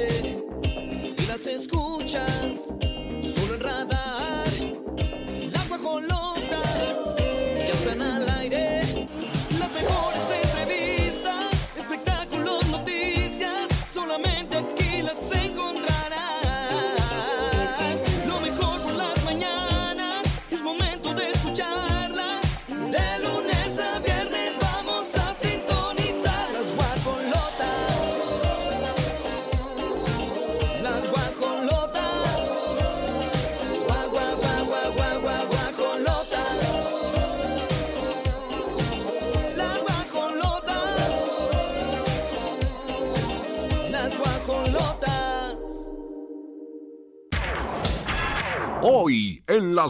[0.00, 2.27] y las escuchas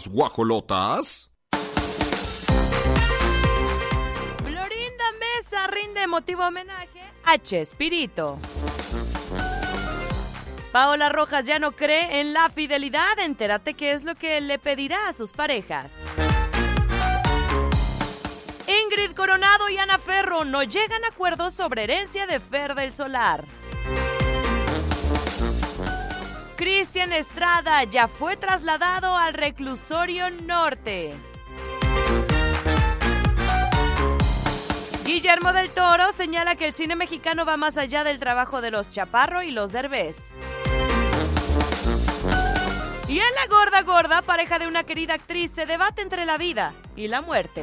[0.06, 1.32] guajolotas.
[4.44, 8.38] Florinda Mesa rinde emotivo homenaje a Chespirito.
[10.70, 13.18] Paola Rojas ya no cree en la fidelidad.
[13.18, 16.04] Entérate qué es lo que le pedirá a sus parejas.
[18.66, 23.44] Ingrid Coronado y Ana Ferro no llegan a acuerdos sobre herencia de Fer del Solar.
[26.58, 31.14] Cristian Estrada ya fue trasladado al reclusorio norte.
[35.04, 38.88] Guillermo del Toro señala que el cine mexicano va más allá del trabajo de los
[38.88, 40.34] Chaparro y los Derbez.
[43.06, 46.74] Y en la gorda gorda, pareja de una querida actriz, se debate entre la vida
[46.96, 47.62] y la muerte.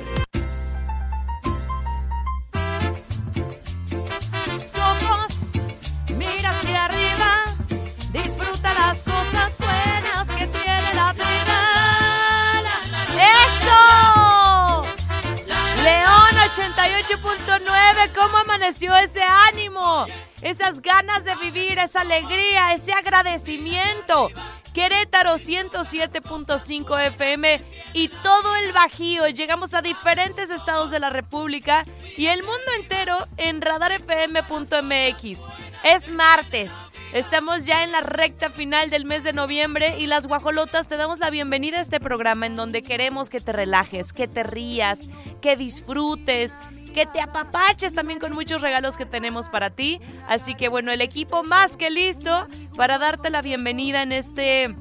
[16.75, 18.11] 98.9.
[18.13, 20.05] ¿Cómo amaneció ese ánimo?
[20.45, 24.29] Esas ganas de vivir, esa alegría, ese agradecimiento.
[24.75, 27.61] Querétaro 107.5 FM
[27.93, 29.27] y todo el Bajío.
[29.29, 31.83] Llegamos a diferentes estados de la República
[32.15, 35.39] y el mundo entero en radarfm.mx.
[35.83, 36.71] Es martes.
[37.11, 41.17] Estamos ya en la recta final del mes de noviembre y las guajolotas te damos
[41.17, 45.09] la bienvenida a este programa en donde queremos que te relajes, que te rías,
[45.41, 46.59] que disfrutes,
[46.95, 49.99] que te apapaches también con muchos regalos que tenemos para ti.
[50.29, 52.47] Así que bueno, el equipo más que listo
[52.77, 54.73] para darte la bienvenida en este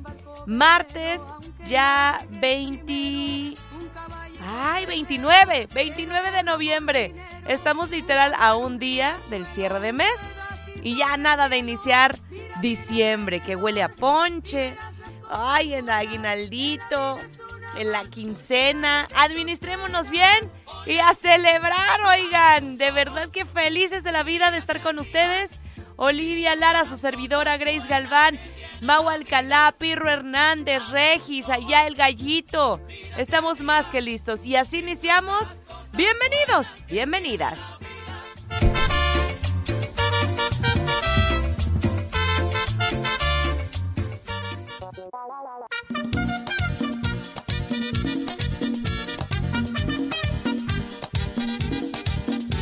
[0.47, 1.21] martes
[1.67, 3.57] ya 20...
[4.47, 7.15] Ay, 29, 29 de noviembre.
[7.49, 10.37] Estamos literal a un día del cierre de mes
[10.85, 12.17] y ya nada de iniciar
[12.61, 14.77] diciembre, que huele a ponche.
[15.31, 17.19] Ay, en aguinaldito,
[17.77, 19.09] en la quincena.
[19.17, 20.51] Administrémonos bien
[20.87, 22.77] y a celebrar, oigan.
[22.77, 25.61] De verdad que felices de la vida de estar con ustedes.
[25.97, 28.39] Olivia Lara, su servidora, Grace Galván,
[28.81, 32.81] Mau Alcalá, Pirro Hernández, Regis, allá el gallito.
[33.17, 35.61] Estamos más que listos y así iniciamos.
[35.93, 37.61] Bienvenidos, bienvenidas.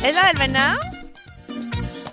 [0.03, 0.79] ¿Es la del venado?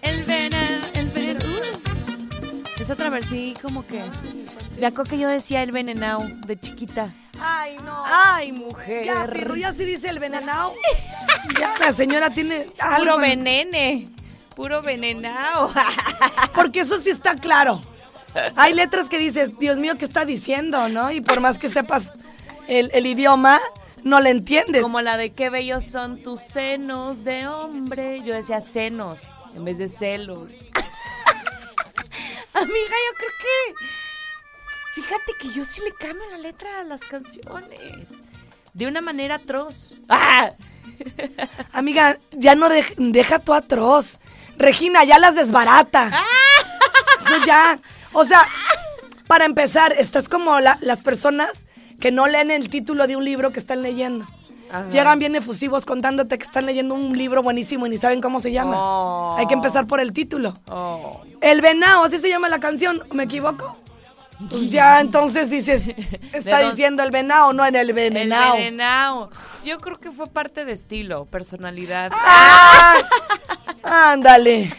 [0.03, 1.49] El venado, el venado.
[1.49, 2.81] Uh.
[2.81, 4.03] Es otra versión como que...
[4.79, 7.13] Me acuerdo que yo decía el venenao de chiquita.
[7.41, 8.03] Ay, no.
[8.07, 9.05] Ay, mujer.
[9.05, 10.75] Ya, pero ya se dice el venenao.
[11.59, 12.99] ya la señora tiene algo.
[12.99, 14.09] Puro en- venene.
[14.55, 15.73] Puro venenao.
[16.55, 17.83] Porque eso sí está claro.
[18.57, 21.11] Hay letras que dices, Dios mío, ¿qué está diciendo, no?
[21.11, 22.13] Y por más que sepas
[22.69, 23.61] el, el idioma,
[24.05, 24.83] no le entiendes.
[24.83, 28.23] Como la de qué bellos son tus senos de hombre.
[28.23, 29.23] Yo decía senos
[29.57, 30.59] en vez de celos.
[32.55, 33.75] Amiga, yo creo que.
[34.95, 38.23] Fíjate que yo sí le cambio la letra a las canciones.
[38.75, 39.95] De una manera atroz.
[40.09, 40.51] ¡Ah!
[41.73, 44.19] Amiga, ya no dej- deja tu atroz.
[44.57, 46.09] Regina, ya las desbarata.
[47.21, 47.79] Eso ya.
[48.13, 48.47] O sea,
[49.27, 51.67] para empezar, estás como la- las personas
[52.01, 54.27] que no leen el título de un libro que están leyendo.
[54.73, 54.89] Ajá.
[54.91, 58.53] Llegan bien efusivos contándote que están leyendo un libro buenísimo y ni saben cómo se
[58.53, 58.77] llama.
[58.79, 59.37] Oh.
[59.37, 60.55] Hay que empezar por el título.
[60.69, 61.23] Oh.
[61.41, 63.03] El venado, así se llama la canción.
[63.13, 63.77] ¿Me equivoco?
[64.49, 65.89] Pues ya entonces dices,
[66.33, 68.55] está diciendo el venado, no en el El venenao.
[68.55, 69.31] venenao.
[69.65, 72.11] Yo creo que fue parte de estilo, personalidad.
[72.15, 72.95] ¡Ah!
[73.83, 74.73] Ándale.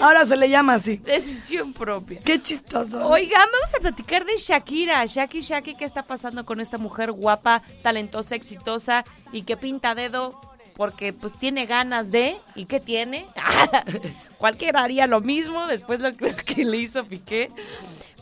[0.00, 0.96] Ahora se le llama así.
[0.98, 2.20] Decisión propia.
[2.20, 3.06] Qué chistoso.
[3.08, 5.04] Oigan, vamos a platicar de Shakira.
[5.06, 10.38] Shaki Shaki, ¿qué está pasando con esta mujer guapa, talentosa, exitosa y que pinta dedo
[10.74, 13.26] porque pues tiene ganas de, ¿y qué tiene?
[14.38, 17.50] Cualquiera haría lo mismo después lo que, lo que le hizo Piqué.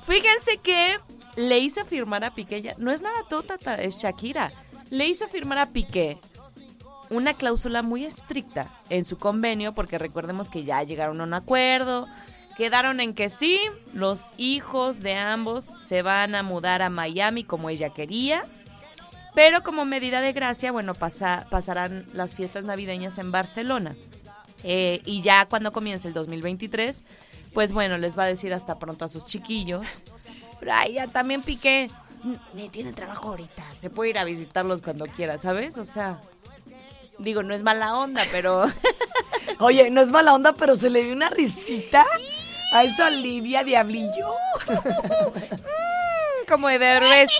[0.06, 0.98] Fíjense que
[1.36, 4.52] le hizo firmar a Piqué, ya- no es nada tótata, es Shakira.
[4.90, 6.18] Le hizo firmar a Piqué
[7.10, 12.06] una cláusula muy estricta en su convenio, porque recordemos que ya llegaron a un acuerdo,
[12.56, 13.58] quedaron en que sí,
[13.92, 18.46] los hijos de ambos se van a mudar a Miami como ella quería,
[19.34, 23.96] pero como medida de gracia, bueno, pasa- pasarán las fiestas navideñas en Barcelona.
[24.62, 27.04] Eh, y ya cuando comience el 2023,
[27.52, 30.02] pues bueno, les va a decir hasta pronto a sus chiquillos.
[30.60, 31.90] Pero ay, ya también Piqué,
[32.54, 35.76] ni tiene trabajo ahorita, se puede ir a visitarlos cuando quiera, ¿sabes?
[35.76, 36.20] O sea,
[37.24, 38.66] digo, no es mala onda, pero
[39.58, 42.04] Oye, no es mala onda, pero se le dio una risita
[42.72, 44.34] a esa Olivia Diablillo.
[46.48, 47.30] como de Derbez.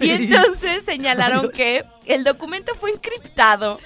[0.00, 3.78] Y entonces señalaron que el documento fue encriptado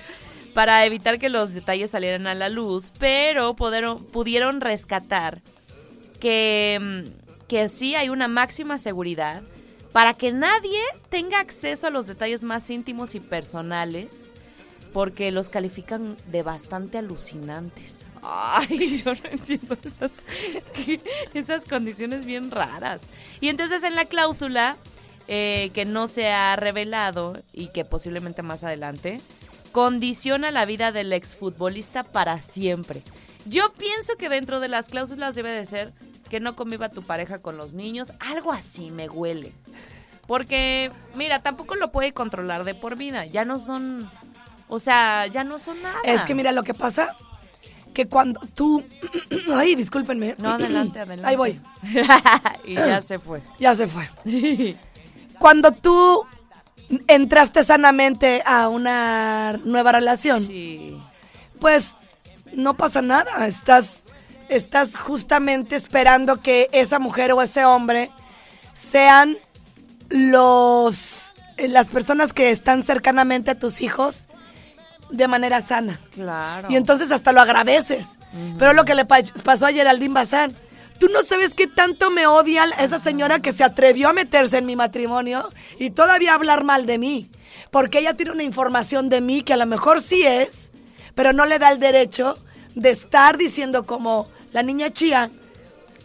[0.55, 5.43] para evitar que los detalles salieran a la luz, pero pudieron, pudieron rescatar
[6.21, 9.43] que, mm, que sí hay una máxima seguridad
[9.97, 10.79] para que nadie
[11.09, 14.31] tenga acceso a los detalles más íntimos y personales,
[14.93, 18.05] porque los califican de bastante alucinantes.
[18.21, 20.23] Ay, yo no entiendo esas,
[21.33, 23.07] esas condiciones bien raras.
[23.41, 24.77] Y entonces en la cláusula,
[25.29, 29.23] eh, que no se ha revelado y que posiblemente más adelante,
[29.73, 33.01] condiciona la vida del exfutbolista para siempre.
[33.47, 35.95] Yo pienso que dentro de las cláusulas debe de ser
[36.31, 39.53] que no conviva tu pareja con los niños, algo así me huele.
[40.27, 44.11] Porque, mira, tampoco lo puede controlar de por vida, ya no son,
[44.69, 45.99] o sea, ya no son nada.
[46.05, 47.17] Es que mira lo que pasa,
[47.95, 48.83] que cuando tú...
[49.55, 50.35] Ay, discúlpenme.
[50.39, 51.27] No, adelante, adelante.
[51.29, 51.61] Ahí voy,
[52.65, 53.43] y ya se fue.
[53.59, 54.09] ya se fue.
[55.39, 56.25] Cuando tú
[57.09, 60.99] entraste sanamente a una nueva relación, Sí.
[61.61, 61.95] pues
[62.53, 63.47] no pasa nada.
[63.47, 64.05] Estás,
[64.49, 68.11] estás justamente esperando que esa mujer o ese hombre
[68.73, 69.37] sean
[70.09, 74.27] los eh, las personas que están cercanamente a tus hijos
[75.11, 76.01] de manera sana.
[76.13, 76.69] Claro.
[76.71, 78.07] Y entonces hasta lo agradeces.
[78.59, 80.55] Pero lo que le pa- pasó a Geraldine Bazán.
[80.99, 84.67] Tú no sabes qué tanto me odia esa señora que se atrevió a meterse en
[84.67, 87.31] mi matrimonio y todavía hablar mal de mí.
[87.71, 90.71] Porque ella tiene una información de mí que a lo mejor sí es,
[91.15, 92.37] pero no le da el derecho
[92.75, 95.31] de estar diciendo como la niña chía,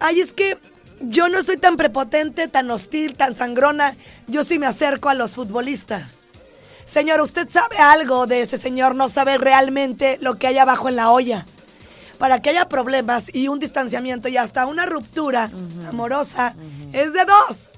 [0.02, 0.58] ay, es que
[1.00, 3.96] yo no soy tan prepotente, tan hostil, tan sangrona,
[4.28, 6.16] yo sí me acerco a los futbolistas.
[6.84, 10.98] Señor, usted sabe algo de ese señor, no sabe realmente lo que hay abajo en
[10.98, 11.46] la olla.
[12.18, 15.50] Para que haya problemas y un distanciamiento y hasta una ruptura
[15.88, 16.54] amorosa
[16.92, 17.76] es de dos.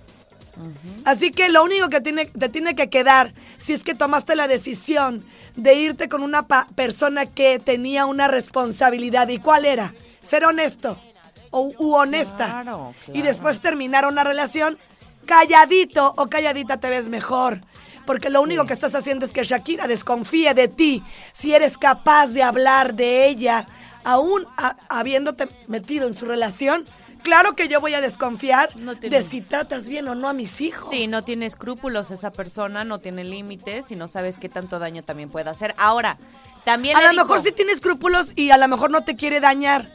[1.06, 4.48] Así que lo único que tiene, te tiene que quedar, si es que tomaste la
[4.48, 5.24] decisión
[5.56, 9.94] de irte con una persona que tenía una responsabilidad, ¿y cuál era?
[10.24, 10.98] Ser honesto
[11.52, 12.48] o, u honesta.
[12.64, 14.80] Claro, Y después terminar una relación,
[15.28, 17.62] calladito o calladita te ves mejor.
[18.06, 21.04] Porque lo único que estás haciendo es que Shakira desconfíe de ti.
[21.32, 23.66] Si eres capaz de hablar de ella,
[24.04, 26.86] aún a- habiéndote metido en su relación,
[27.22, 30.34] claro que yo voy a desconfiar No tiene- de si tratas bien o no a
[30.34, 30.90] mis hijos.
[30.90, 35.02] Sí, no tiene escrúpulos esa persona, no tiene límites y no sabes qué tanto daño
[35.02, 35.74] también puede hacer.
[35.78, 36.18] Ahora,
[36.66, 39.40] también A lo dijo- mejor sí tiene escrúpulos y a lo mejor no te quiere
[39.40, 39.90] dañar,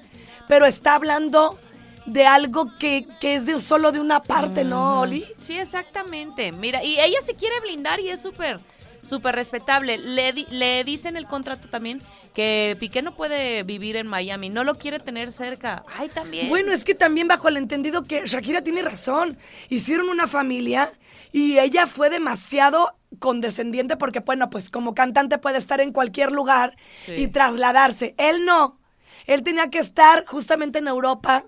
[0.49, 1.59] pero está hablando
[2.07, 5.26] de algo que, que es de, solo de una parte, ¿no, Oli?
[5.38, 6.52] Sí, exactamente.
[6.52, 8.59] Mira, y ella se quiere blindar y es súper,
[9.02, 9.99] súper respetable.
[9.99, 12.02] Le, le dice en el contrato también
[12.35, 15.85] que Piqué no puede vivir en Miami, no lo quiere tener cerca.
[15.99, 16.49] Ay, también.
[16.49, 19.37] Bueno, es que también bajo el entendido que Shakira tiene razón.
[19.69, 20.90] Hicieron una familia
[21.31, 26.75] y ella fue demasiado condescendiente porque, bueno, pues como cantante puede estar en cualquier lugar
[27.05, 27.12] Sí.
[27.17, 28.14] y trasladarse.
[28.17, 28.78] Él no.
[29.28, 31.44] Él tenía que estar justamente en Europa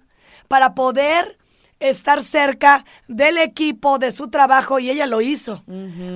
[0.46, 1.36] para poder
[1.80, 5.64] estar cerca del equipo, de su trabajo, y ella lo hizo.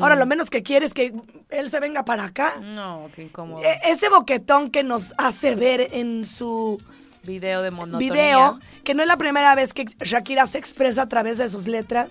[0.01, 1.15] Ahora, lo menos que quiere es que
[1.49, 2.61] él se venga para acá.
[2.61, 3.63] No, qué incómodo.
[3.65, 6.81] E- ese boquetón que nos hace ver en su
[7.23, 8.13] Video de monotonía.
[8.13, 11.67] video, que no es la primera vez que Shakira se expresa a través de sus
[11.67, 12.11] letras.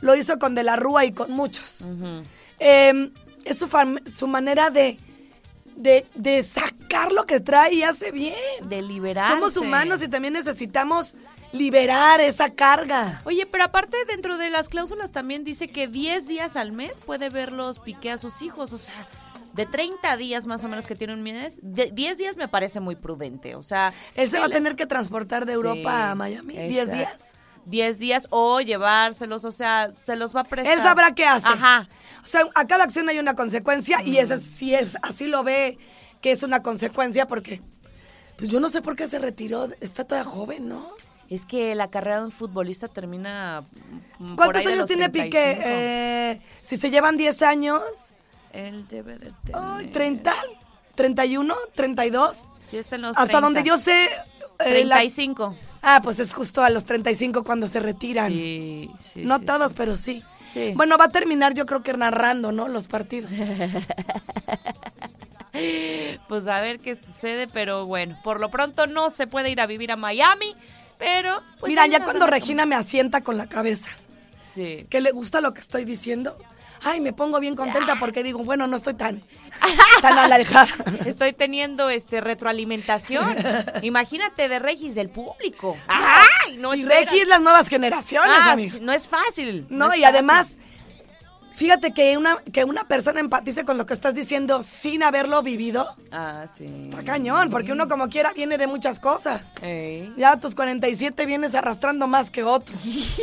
[0.00, 1.84] Lo hizo con De la Rúa y con muchos.
[2.58, 3.12] Eh,
[3.44, 3.68] es su,
[4.12, 4.98] su manera de,
[5.82, 8.34] de, de sacar lo que trae y hace bien.
[8.68, 9.32] De liberarse.
[9.32, 11.16] Somos humanos y también necesitamos
[11.52, 13.22] liberar esa carga.
[13.24, 17.28] Oye, pero aparte dentro de las cláusulas también dice que 10 días al mes puede
[17.28, 19.08] verlos Piqué a sus hijos, o sea,
[19.52, 22.80] de 30 días más o menos que tiene un mes, de 10 días me parece
[22.80, 23.92] muy prudente, o sea...
[24.14, 26.54] Él se va a tener que transportar de Europa Sí, a Miami.
[26.54, 26.96] 10 exacto.
[26.96, 27.34] días.
[27.66, 30.76] 10 días o llevárselos, o sea, se los va a prestar.
[30.76, 31.48] Él sabrá qué hace.
[31.48, 31.88] Ajá.
[32.22, 35.78] O sea, a cada acción hay una consecuencia y esa si es así lo ve
[36.20, 37.62] que es una consecuencia porque
[38.36, 40.88] pues yo no sé por qué se retiró, está todavía joven, ¿no?
[41.28, 43.62] Es que la carrera de un futbolista termina
[44.18, 45.24] mm, por ¿Cuántos ahí de años los tiene 35.
[45.30, 45.62] Piqué?
[45.64, 47.82] Eh, si se llevan 10 años,
[48.52, 49.92] Él debe de tener...
[49.92, 50.34] 30,
[50.96, 53.40] 31, 32, Sí, está en los hasta 30.
[53.40, 54.08] donde yo sé
[54.64, 55.56] eh, la- 35.
[55.82, 58.30] Ah, pues es justo a los 35 cuando se retiran.
[58.30, 59.74] Sí, sí, no sí, todos, sí.
[59.78, 60.22] pero sí.
[60.46, 60.72] Sí.
[60.74, 62.68] Bueno, va a terminar yo creo que narrando, ¿no?
[62.68, 63.30] Los partidos.
[66.28, 69.66] Pues a ver qué sucede, pero bueno, por lo pronto no se puede ir a
[69.66, 70.54] vivir a Miami,
[70.98, 71.42] pero...
[71.58, 73.90] pues, Mira, ya cuando Regina me asienta con la cabeza,
[74.38, 74.86] Sí.
[74.88, 76.38] que le gusta lo que estoy diciendo,
[76.82, 79.22] ay, me pongo bien contenta porque digo, bueno, no estoy tan,
[80.02, 80.68] tan alejada.
[81.04, 83.36] Estoy teniendo este retroalimentación.
[83.82, 85.76] Imagínate de Regis del público.
[85.88, 86.56] ¡Ay!
[86.56, 86.84] No y.
[86.84, 88.78] Regis las nuevas generaciones, Ah, amigo.
[88.80, 89.66] no es fácil.
[89.68, 90.04] No, es y fácil.
[90.04, 90.58] además,
[91.54, 95.94] fíjate que una, que una persona empatice con lo que estás diciendo sin haberlo vivido,
[96.10, 96.88] Ah, sí.
[96.90, 99.42] está cañón, porque uno como quiera viene de muchas cosas.
[99.60, 100.12] Ey.
[100.16, 102.80] Ya a tus 47 vienes arrastrando más que otros.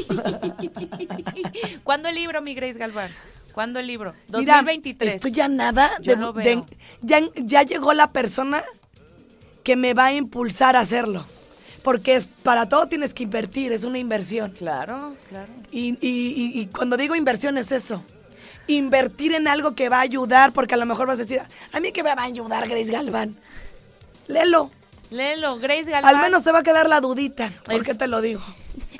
[1.84, 3.12] ¿Cuándo el libro, mi Grace Galván?
[3.58, 4.14] ¿Cuándo el libro?
[4.28, 5.16] Mira, 2023.
[5.16, 5.90] esto ya nada.
[6.00, 6.66] Yo de- lo de- veo.
[7.02, 8.62] ya, ya llegó la persona
[9.64, 11.26] que me va a impulsar a hacerlo.
[11.82, 14.52] Porque es, para todo tienes que invertir, es una inversión.
[14.52, 15.52] Claro, claro.
[15.72, 18.04] Y, y- y- y cuando digo inversión es eso.
[18.68, 21.42] Invertir en algo que va a ayudar, porque a lo mejor vas a decir,
[21.74, 23.36] a mí que me va a ayudar Grace Galván.
[24.28, 24.70] Léelo.
[25.10, 26.16] Léelo, Grace Galván.
[26.16, 27.50] Al menos te va a quedar la dudita.
[27.66, 28.44] ¿Por El- qué te lo digo?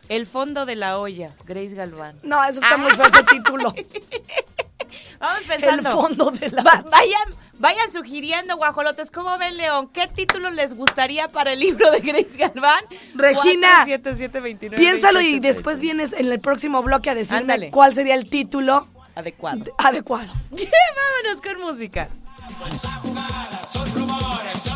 [0.10, 2.16] El fondo de la olla, Grace Galván.
[2.24, 3.74] No, eso está muy feo ese título.
[5.20, 5.92] Vamos El pensando.
[5.92, 6.62] fondo de la...
[6.64, 9.10] Va- vayan, vayan sugiriendo, guajolotes.
[9.12, 9.90] ¿Cómo ven, León?
[9.92, 12.84] ¿Qué título les gustaría para el libro de Grace Galván?
[13.16, 15.42] Regina, 47729, Piénsalo y 2888.
[15.42, 17.72] después vienes en el próximo bloque a decirme Ándale.
[17.72, 19.58] cuál sería el título Adecuado.
[19.64, 20.32] de- adecuado.
[20.52, 22.10] Vámonos con música.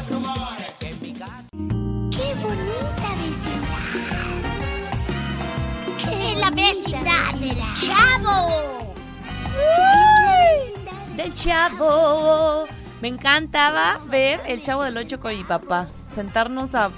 [0.07, 0.10] ¡Qué
[6.61, 8.93] del chavo!
[11.15, 12.67] Del chavo.
[13.01, 15.87] Me encantaba ver el chavo del 8 con mi papá.
[16.13, 16.91] Sentarnos a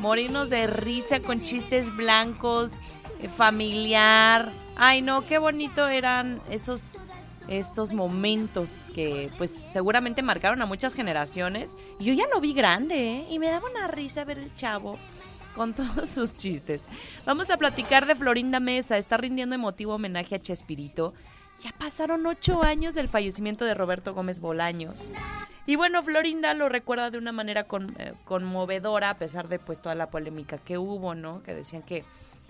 [0.00, 2.74] morirnos de risa con chistes blancos,
[3.22, 4.52] eh, familiar.
[4.76, 6.98] Ay, no, qué bonito eran esos
[7.48, 11.76] estos momentos que pues seguramente marcaron a muchas generaciones.
[12.00, 13.26] Yo ya lo vi grande, ¿eh?
[13.30, 14.98] Y me daba una risa ver el chavo
[15.56, 16.86] con todos sus chistes.
[17.24, 18.98] Vamos a platicar de Florinda Mesa.
[18.98, 21.14] Está rindiendo emotivo homenaje a Chespirito.
[21.60, 25.10] Ya pasaron ocho años del fallecimiento de Roberto Gómez Bolaños.
[25.64, 27.66] Y bueno, Florinda lo recuerda de una manera
[27.98, 31.42] eh, conmovedora, a pesar de pues toda la polémica que hubo, ¿no?
[31.42, 32.04] Que decían que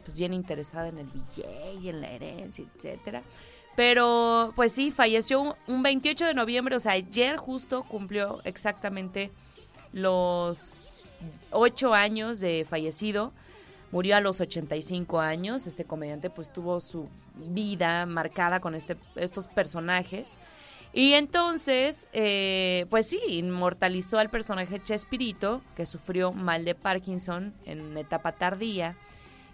[0.04, 3.22] pues bien interesada en el DJ y en la herencia, etcétera.
[3.76, 9.30] Pero pues sí, falleció un 28 de noviembre, o sea, ayer justo cumplió exactamente
[9.92, 10.85] los
[11.50, 13.32] ocho años de fallecido.
[13.92, 15.66] Murió a los 85 años.
[15.66, 20.34] Este comediante pues tuvo su vida marcada con este, estos personajes.
[20.92, 27.98] Y entonces, eh, pues sí, inmortalizó al personaje Chespirito, que sufrió mal de Parkinson en
[27.98, 28.96] etapa tardía,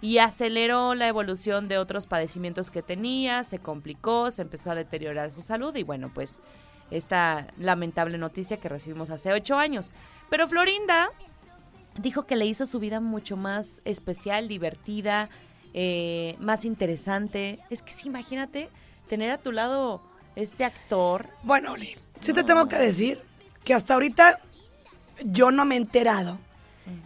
[0.00, 5.33] y aceleró la evolución de otros padecimientos que tenía, se complicó, se empezó a deteriorar
[5.33, 6.40] su salud y bueno, pues
[6.92, 9.92] esta lamentable noticia que recibimos hace ocho años.
[10.28, 11.11] Pero Florinda
[12.00, 15.28] dijo que le hizo su vida mucho más especial, divertida,
[15.75, 17.58] eh, más interesante.
[17.70, 18.68] Es que sí, imagínate
[19.08, 20.02] tener a tu lado
[20.37, 21.28] este actor.
[21.42, 23.20] Bueno, Oli, sí te tengo que decir
[23.64, 24.40] que hasta ahorita
[25.25, 26.38] yo no me he enterado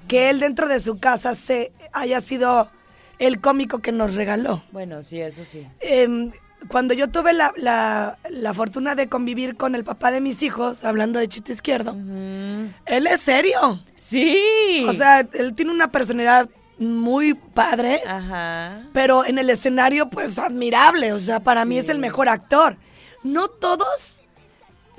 [0.08, 2.70] que él dentro de su casa se haya sido
[3.18, 4.62] el cómico que nos regaló.
[4.72, 5.66] Bueno, sí, eso sí.
[5.80, 6.30] Em,
[6.68, 10.84] cuando yo tuve la, la- la fortuna de convivir con el papá de mis hijos,
[10.84, 13.80] hablando de Chito Izquierdo, él es serio.
[13.94, 14.84] Sí.
[14.88, 16.48] O sea, él tiene una personalidad
[16.78, 18.82] muy padre, Ajá.
[18.92, 21.12] pero en el escenario, pues admirable.
[21.12, 22.76] O sea, para mí es el mejor actor.
[23.22, 24.20] No todos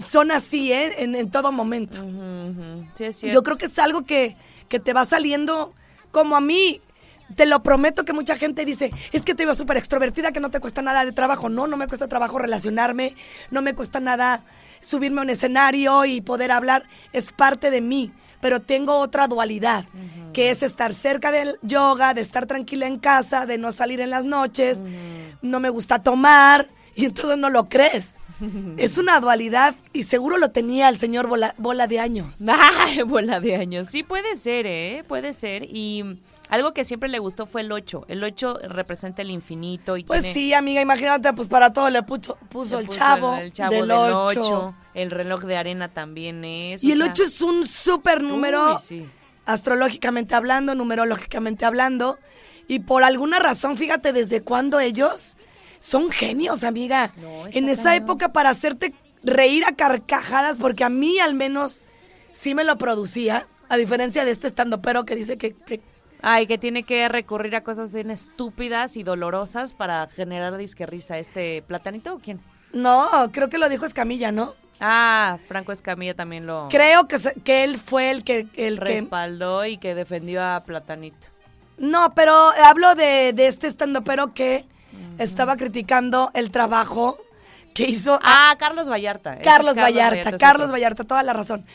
[0.09, 1.03] son así, ¿eh?
[1.03, 1.99] En, en todo momento.
[2.03, 2.85] Ujú.
[2.95, 3.35] Sí, es cierto.
[3.35, 4.35] Yo creo que es algo que,
[4.69, 5.73] que te va saliendo
[6.11, 6.81] como a mí.
[7.35, 10.49] Te lo prometo que mucha gente dice, es que te veo súper extrovertida, que no
[10.49, 11.49] te cuesta nada de trabajo.
[11.49, 13.15] No, no me cuesta trabajo relacionarme,
[13.51, 14.45] no me cuesta nada
[14.79, 16.83] subirme a un escenario y poder hablar.
[17.13, 19.85] Es parte de mí, pero tengo otra dualidad,
[20.33, 24.09] que es estar cerca del yoga, de estar tranquila en casa, de no salir en
[24.09, 24.83] las noches,
[25.41, 28.17] no me gusta tomar, y entonces no lo crees.
[28.77, 32.39] Es una dualidad y seguro lo tenía el señor Bola, Bola de Años.
[33.07, 33.87] Bola de años.
[33.87, 35.03] Sí, puede ser, ¿eh?
[35.07, 35.63] Puede ser.
[35.63, 38.05] Y Algo que siempre le gustó fue el 8.
[38.07, 42.03] El 8 representa el infinito y Pues tiene- sí, amiga, imagínate, pues para todo le
[42.03, 44.39] puso, puso le el chavo, el chavo del del 8.
[44.41, 44.75] 8.
[44.93, 46.83] El reloj de arena también es.
[46.83, 49.09] Y el sea, 8 es un súper número, uy, sí.
[49.45, 52.17] astrológicamente hablando, numerológicamente hablando.
[52.67, 55.37] Y por alguna razón, fíjate desde cuándo ellos
[55.79, 57.11] son genios, amiga.
[57.17, 61.83] No, en esa época para hacerte reír a carcajadas, porque a mí al menos
[62.31, 65.81] sí me lo producía, a diferencia de este estando pero que dice que, que
[66.21, 71.17] Ay, que tiene que recurrir a cosas bien estúpidas y dolorosas para generar disque risa.
[71.17, 72.41] ¿Este platanito o quién?
[72.73, 74.53] no, creo que lo dijo Escamilla, ¿no?
[74.79, 78.47] Ah, Franco Escamilla también lo Creo que, se- que él fue el que...
[78.55, 81.27] El que respaldó y que defendió a Platanito.
[81.77, 82.33] no, pero
[82.63, 84.65] hablo de, de este estando pero que
[85.17, 87.17] estaba criticando el trabajo
[87.73, 89.35] que hizo Ah, Carlos Vallarta.
[89.35, 90.71] Es Carlos Vallarta, Carlos.
[90.71, 91.65] Vallarta, toda la razón.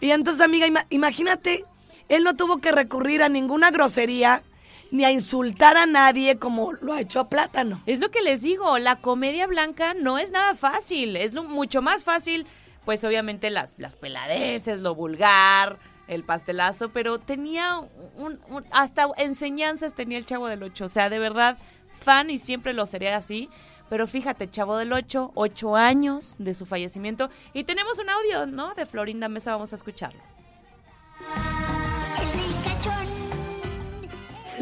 [0.00, 1.64] Y entonces, amiga, ima- imagínate,
[2.08, 4.42] él no tuvo que recurrir a ninguna grosería
[4.90, 7.82] ni a insultar a nadie como lo ha hecho a Plátano.
[7.86, 12.04] Es lo que les digo, la comedia blanca no es nada fácil, es mucho más
[12.04, 12.46] fácil,
[12.84, 17.78] pues obviamente las, las peladeces, lo vulgar, el pastelazo, pero tenía
[18.16, 18.38] un,
[18.70, 21.58] hasta enseñanzas tenía el Chavo del Ocho, o sea, de verdad,
[21.92, 23.50] fan y siempre lo seré así,
[23.88, 28.74] pero fíjate, Chavo del Ocho, ocho años de su fallecimiento, y tenemos un audio, ¿no?
[28.74, 30.20] De Florinda Mesa, vamos a escucharlo.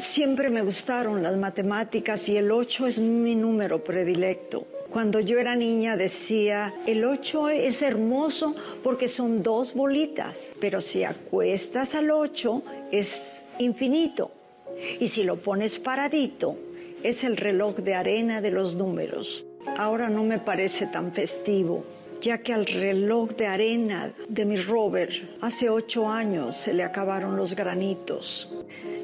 [0.05, 4.67] Siempre me gustaron las matemáticas y el 8 es mi número predilecto.
[4.91, 11.05] Cuando yo era niña decía, el 8 es hermoso porque son dos bolitas, pero si
[11.05, 14.31] acuestas al 8 es infinito.
[15.01, 16.59] Y si lo pones paradito,
[17.03, 19.47] es el reloj de arena de los números.
[19.79, 21.83] Ahora no me parece tan festivo,
[22.21, 27.37] ya que al reloj de arena de mi Robert hace ocho años se le acabaron
[27.37, 28.53] los granitos.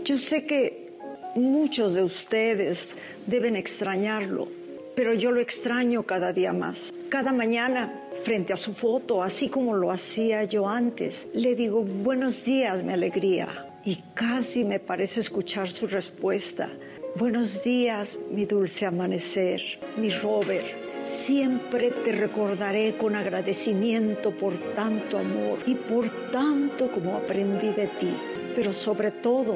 [0.05, 0.90] Yo sé que
[1.35, 2.97] muchos de ustedes
[3.27, 4.49] deben extrañarlo,
[4.95, 6.93] pero yo lo extraño cada día más.
[7.09, 7.93] Cada mañana,
[8.25, 12.93] frente a su foto, así como lo hacía yo antes, le digo, buenos días, mi
[12.93, 13.67] alegría.
[13.85, 16.71] Y casi me parece escuchar su respuesta.
[17.17, 19.61] Buenos días, mi dulce amanecer,
[19.97, 20.67] mi Robert.
[21.03, 28.15] Siempre te recordaré con agradecimiento por tanto amor y por tanto como aprendí de ti.
[28.55, 29.55] Pero sobre todo,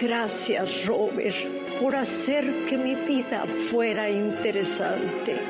[0.00, 1.36] gracias Robert
[1.80, 5.40] por hacer que mi vida fuera interesante.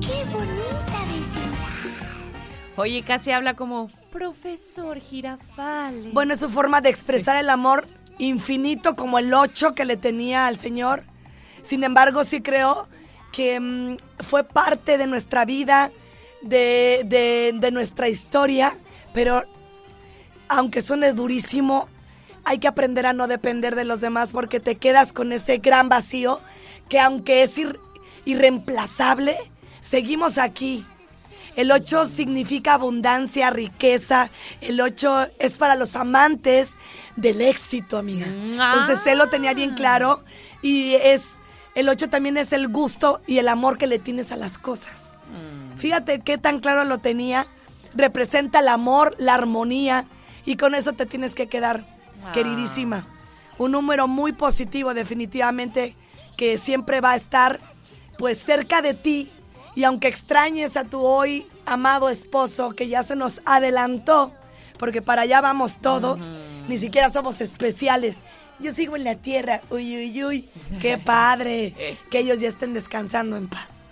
[0.00, 2.76] ¡Qué bonita vecindad!
[2.76, 6.12] Oye, casi habla como profesor Girafales.
[6.12, 7.86] Bueno, es su forma de expresar el amor
[8.18, 11.04] infinito como el 8 que le tenía al Señor.
[11.62, 12.86] Sin embargo, sí creo
[13.32, 15.90] que mm, fue parte de nuestra vida,
[16.42, 18.76] de, de- de nuestra historia,
[19.12, 19.42] pero
[20.48, 21.88] aunque suene durísimo,
[22.44, 25.88] hay que aprender a no depender de los demás porque te quedas con ese gran
[25.88, 26.40] vacío
[26.88, 27.80] que aunque es ir-
[28.24, 29.36] irreemplazable,
[29.80, 30.84] seguimos aquí.
[31.56, 34.30] El 8 significa abundancia, riqueza.
[34.60, 36.76] El 8 es para los amantes
[37.16, 38.26] del éxito, amiga.
[38.26, 40.22] Entonces él lo tenía bien claro
[40.62, 41.40] y es
[41.74, 45.14] el 8 también es el gusto y el amor que le tienes a las cosas.
[45.78, 47.46] Fíjate qué tan claro lo tenía.
[47.94, 50.06] Representa el amor, la armonía
[50.46, 51.84] y con eso te tienes que quedar,
[52.32, 53.06] queridísima.
[53.58, 55.94] Un número muy positivo definitivamente
[56.36, 57.60] que siempre va a estar
[58.16, 59.30] pues cerca de ti
[59.74, 64.32] y aunque extrañes a tu hoy amado esposo que ya se nos adelantó,
[64.78, 66.20] porque para allá vamos todos,
[66.68, 68.16] ni siquiera somos especiales.
[68.58, 73.36] Yo sigo en la tierra, uy, uy, uy, qué padre que ellos ya estén descansando
[73.36, 73.85] en paz.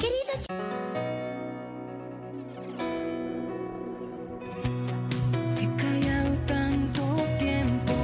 [0.00, 0.32] Querido
[5.44, 7.94] Si callado tanto tiempo,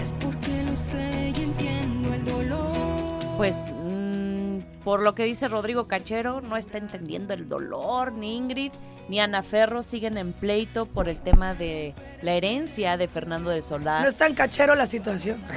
[0.00, 3.36] es porque lo sé y entiendo el dolor.
[3.36, 3.56] Pues
[4.86, 8.70] por lo que dice Rodrigo Cachero, no está entendiendo el dolor, ni Ingrid
[9.08, 13.64] ni Ana Ferro siguen en pleito por el tema de la herencia de Fernando del
[13.64, 14.04] Solar.
[14.04, 15.42] No es tan cachero la situación.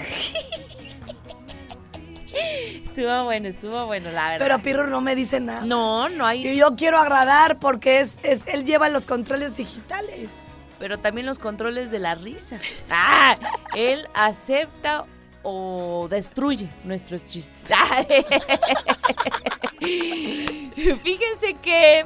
[2.84, 4.48] Estuvo bueno, estuvo bueno, la verdad.
[4.48, 5.62] Pero Pirro no me dice nada.
[5.64, 6.48] no, no hay.
[6.48, 10.32] Y yo quiero agradar porque es, es él lleva los controles digitales.
[10.80, 12.60] Pero también los controles de la risa.
[12.90, 13.38] Ah,
[13.76, 15.06] él acepta
[15.44, 17.70] o destruye nuestros chistes.
[21.04, 22.06] Fíjense que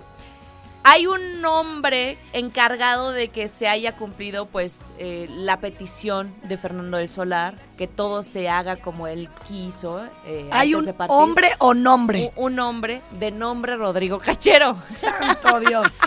[0.86, 6.98] hay un hombre encargado de que se haya cumplido pues eh, la petición de Fernando
[6.98, 10.04] del Solar, que todo se haga como él quiso.
[10.26, 12.32] eh, ¿Hay un hombre o nombre?
[12.36, 14.78] Un, un hombre de nombre Rodrigo Cachero.
[14.89, 16.00] Santo Dios.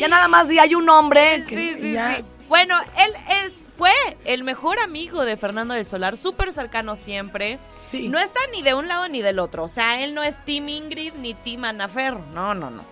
[0.00, 1.44] Ya nada más di hay un hombre.
[1.48, 2.24] que Sí, sí, ya- sí.
[2.48, 3.14] Bueno, él
[3.46, 7.58] es, fue el mejor amigo de Fernando del Solar, súper cercano siempre.
[7.80, 8.08] Sí.
[8.08, 9.64] No está ni de un lado ni del otro.
[9.64, 12.24] O sea, él no es Team Ingrid ni Team Ana Ferro.
[12.32, 12.84] No, no, no.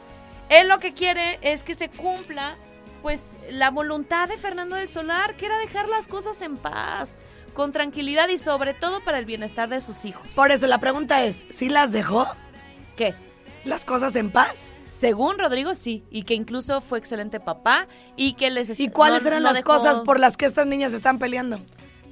[0.48, 2.56] Él lo que quiere es que se cumpla,
[3.02, 7.18] pues, la voluntad de Fernando del Solar, que era dejar las cosas en paz,
[7.54, 10.26] con tranquilidad y sobre todo para el bienestar de sus hijos.
[10.34, 12.26] Por eso la pregunta es, ¿sí las dejó
[12.96, 13.14] ¿Qué?
[13.62, 14.72] las cosas en paz?
[14.90, 16.04] Según Rodrigo, sí.
[16.10, 18.78] Y que incluso fue excelente papá y que les...
[18.80, 21.60] ¿Y cuáles no- eran no las dejó- cosas por las que estas niñas están peleando?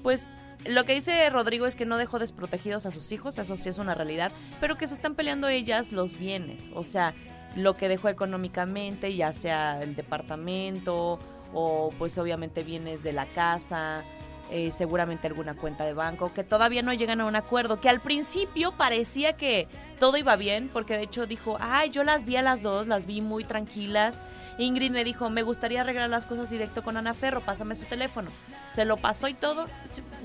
[0.03, 0.29] Pues
[0.65, 3.79] lo que dice Rodrigo es que no dejó desprotegidos a sus hijos, eso sí es
[3.79, 7.15] una realidad, pero que se están peleando ellas los bienes, o sea,
[7.57, 11.19] lo que dejó económicamente, ya sea el departamento
[11.55, 14.05] o pues obviamente bienes de la casa,
[14.51, 18.01] eh, seguramente alguna cuenta de banco, que todavía no llegan a un acuerdo, que al
[18.01, 19.69] principio parecía que
[20.01, 23.05] todo iba bien, porque de hecho dijo, ay, yo las vi a las dos, las
[23.05, 24.23] vi muy tranquilas.
[24.57, 28.31] Ingrid me dijo, me gustaría arreglar las cosas directo con Ana Ferro, pásame su teléfono.
[28.71, 29.67] Se lo pasó y todo,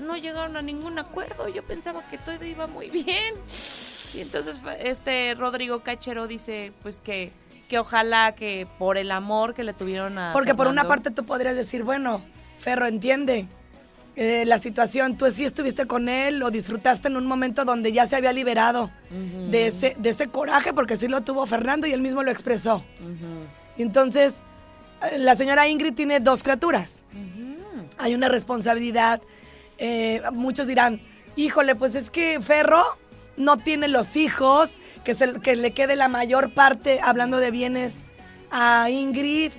[0.00, 3.34] no llegaron a ningún acuerdo, yo pensaba que todo iba muy bien.
[4.14, 7.30] Y entonces este Rodrigo Cachero dice, pues que,
[7.68, 10.32] que ojalá que por el amor que le tuvieron a...
[10.32, 12.22] Porque por una parte tú podrías decir, bueno,
[12.58, 13.48] Ferro, entiende
[14.16, 15.16] eh, la situación.
[15.16, 18.90] Tú sí estuviste con él, lo disfrutaste en un momento donde ya se había liberado
[19.50, 22.84] de, ese, de ese coraje, porque sí lo tuvo Fernando y él mismo lo expresó.
[23.78, 24.34] Entonces,
[25.10, 27.02] eh, la señora Ingrid tiene dos criaturas.
[27.98, 29.20] Hay una responsabilidad.
[29.78, 31.00] eh, muchos dirán,
[31.36, 32.84] híjole, pues es que Ferro
[33.36, 37.94] no tiene los hijos, que, se- que le quede la mayor parte, hablando de bienes,
[38.52, 39.50] a Ingrid.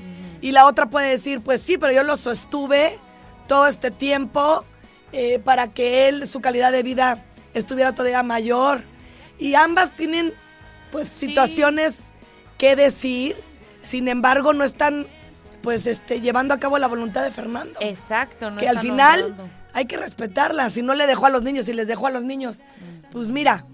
[0.41, 2.97] Y la otra puede decir, pues sí, pero yo lo sostuve
[3.47, 4.63] todo este tiempo
[5.11, 8.83] eh, para que él, su calidad de vida estuviera todavía mayor.
[9.39, 10.33] Y ambas tienen,
[10.91, 11.27] pues, Sí.
[11.27, 12.03] situaciones
[12.57, 13.35] que decir.
[13.81, 15.07] Sin embargo, no están,
[15.61, 17.79] pues, este, llevando a cabo la voluntad de Fernando.
[17.81, 19.35] Exacto, no que al final
[19.73, 20.69] hay que respetarla.
[20.69, 22.63] Si no le dejó a los niños, si les dejó a los niños,
[23.11, 23.65] pues mira,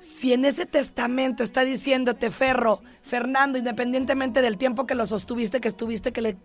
[0.00, 5.68] si en ese testamento está diciéndote Ferro, Fernando, independientemente del tiempo que lo sostuviste, que
[5.68, 6.36] estuviste, que le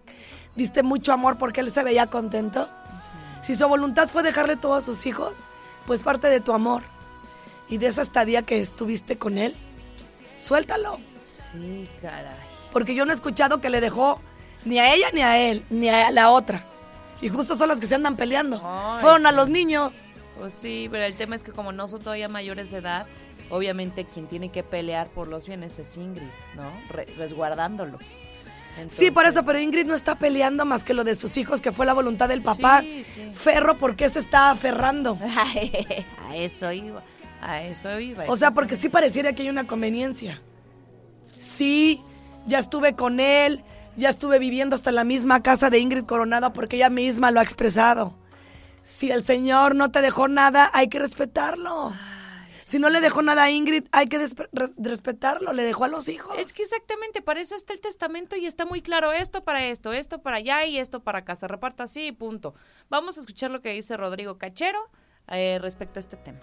[0.55, 2.69] diste mucho amor porque él se veía contento,
[3.41, 5.45] si su voluntad fue dejarle todo a sus hijos,
[5.85, 6.83] pues parte de tu amor
[7.69, 9.55] y de esa estadía que estuviste con él,
[10.37, 10.99] suéltalo.
[11.25, 12.35] Sí, caray.
[12.71, 14.19] Porque yo no he escuchado que le dejó
[14.65, 16.63] ni a ella ni a él, ni a la otra.
[17.21, 18.61] Y justo son las que se andan peleando.
[18.63, 19.93] Ay, Fueron a los niños.
[20.37, 23.05] Pues sí, pero el tema es que como no son todavía mayores de edad,
[23.49, 26.71] obviamente quien tiene que pelear por los bienes es Ingrid, ¿no?
[26.89, 28.01] Re- resguardándolos.
[28.87, 31.71] Sí, por eso, pero Ingrid no está peleando más que lo de sus hijos, que
[31.71, 32.81] fue la voluntad del papá.
[32.81, 33.31] Sí, sí.
[33.33, 35.17] Ferro, ¿por qué se está aferrando?
[36.29, 37.03] a eso iba,
[37.41, 38.25] a eso iba.
[38.27, 40.41] O sea, porque sí pareciera que hay una conveniencia.
[41.37, 42.01] Sí,
[42.45, 43.63] ya estuve con él,
[43.95, 47.43] ya estuve viviendo hasta la misma casa de Ingrid Coronado porque ella misma lo ha
[47.43, 48.13] expresado.
[48.83, 51.93] Si el Señor no te dejó nada, hay que respetarlo.
[52.67, 54.17] Si no le dejó nada a Ingrid, hay que
[54.75, 55.53] respetarlo.
[55.53, 56.35] Le dejó a los hijos.
[56.39, 59.93] Es que exactamente, para eso está el testamento y está muy claro esto para esto,
[59.93, 61.35] esto para allá y esto para acá.
[61.35, 62.55] Se reparta así y punto.
[62.89, 64.79] Vamos a escuchar lo que dice Rodrigo Cachero
[65.27, 66.39] eh, respecto a este tema.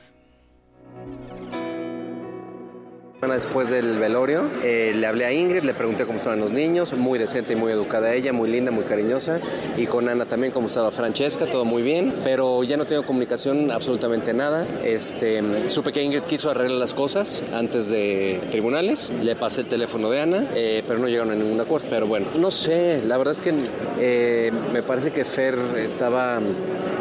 [3.30, 7.20] Después del velorio, eh, le hablé a Ingrid, le pregunté cómo estaban los niños, muy
[7.20, 9.38] decente y muy educada ella, muy linda, muy cariñosa,
[9.76, 13.70] y con Ana también cómo estaba Francesca, todo muy bien, pero ya no tengo comunicación
[13.70, 14.66] absolutamente nada.
[14.84, 20.10] Este, supe que Ingrid quiso arreglar las cosas antes de tribunales, le pasé el teléfono
[20.10, 21.86] de Ana, eh, pero no llegaron a ningún acuerdo.
[21.88, 23.54] Pero bueno, no sé, la verdad es que
[24.00, 26.40] eh, me parece que Fer estaba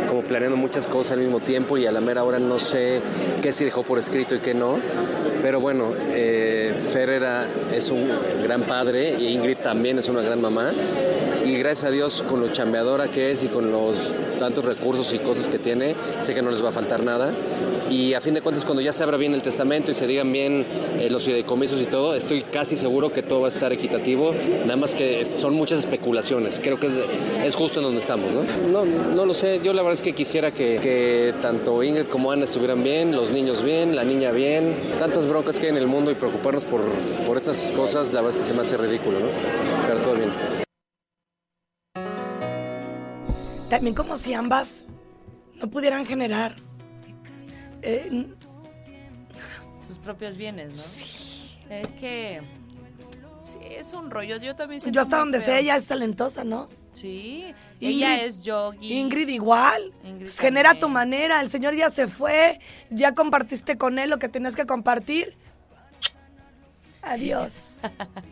[0.08, 3.02] como planeando muchas cosas al mismo tiempo y a la mera hora no sé
[3.42, 4.78] qué sí dejó por escrito y qué no.
[5.42, 8.10] Pero bueno, eh, Fer era- es un
[8.44, 10.72] gran padre y Ingrid también es una gran mamá.
[11.46, 13.96] Y gracias a Dios, con lo chambeadora que es y con los
[14.38, 17.32] tantos recursos y cosas que tiene, sé que no les va a faltar nada.
[17.90, 20.32] Y a fin de cuentas, cuando ya se abra bien el testamento y se digan
[20.32, 20.66] bien
[20.98, 24.34] eh, los fideicomisos y todo, estoy casi seguro que todo va a estar equitativo.
[24.62, 26.62] Nada más que son muchas especulaciones.
[26.64, 26.94] Creo que es,
[27.44, 28.44] es justo en donde estamos, ¿no?
[28.72, 29.60] No, no lo sé.
[29.62, 33.30] Yo la verdad es que quisiera que, que tanto Ingrid como Ana estuvieran bien, los
[33.30, 34.74] niños bien, la niña bien.
[34.98, 36.82] Tantas broncas que hay en el mundo y preocuparnos por,
[37.28, 39.28] por estas cosas, la verdad es que se me hace ridículo, ¿no?
[39.88, 40.32] Pero todo bien.
[43.70, 44.84] También como si ambas
[45.62, 46.56] no pudieran generar.
[47.82, 48.28] eh,
[49.88, 51.76] Sus propios bienes, ¿no?
[51.76, 52.42] Es que...
[53.44, 54.38] Sí, es un rollo.
[54.38, 55.56] Yo también yo hasta donde feo.
[55.56, 56.70] sé, ella es talentosa, ¿no?
[56.94, 58.94] Sí, Ingrid- ella es yogi.
[58.94, 59.94] Ingrid igual.
[60.04, 61.42] Ingrid Pues genera a tu manera.
[61.42, 62.60] El señor ya se fue.
[62.90, 65.36] Ya compartiste con él lo que tenías que compartir.
[67.02, 67.78] Adiós.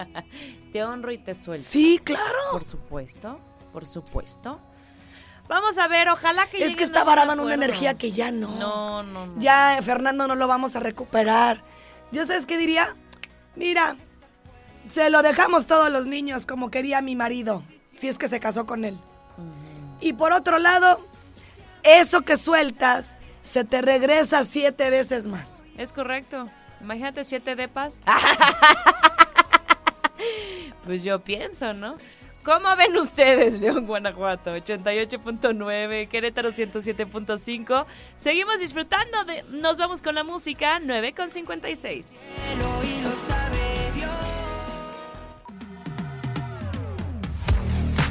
[0.73, 1.65] Te honro y te suelto.
[1.67, 2.37] Sí, claro.
[2.51, 3.39] Por supuesto,
[3.73, 4.59] por supuesto.
[5.47, 8.55] Vamos a ver, ojalá que Es que está varada en una energía que ya no.
[8.59, 9.41] No, no, no.
[9.41, 11.63] Ya, Fernando, no lo vamos a recuperar.
[12.11, 12.95] ¿Yo sabes qué diría?
[13.55, 13.95] Mira,
[14.93, 17.63] se lo dejamos todos los niños como quería mi marido,
[17.95, 18.95] si es que se casó con él.
[19.99, 21.03] Y por otro lado,
[21.81, 25.63] eso que sueltas se te regresa siete veces más.
[25.77, 26.49] Es correcto.
[26.81, 28.01] Imagínate siete depas.
[30.85, 31.97] pues yo pienso, ¿no?
[32.43, 34.55] ¿Cómo ven ustedes, León, Guanajuato?
[34.55, 37.85] 88.9, Querétaro 107.5.
[38.17, 39.43] Seguimos disfrutando de...
[39.49, 42.13] Nos vamos con la música, 9.56.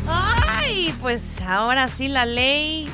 [0.06, 2.88] Ay, pues ahora sí la ley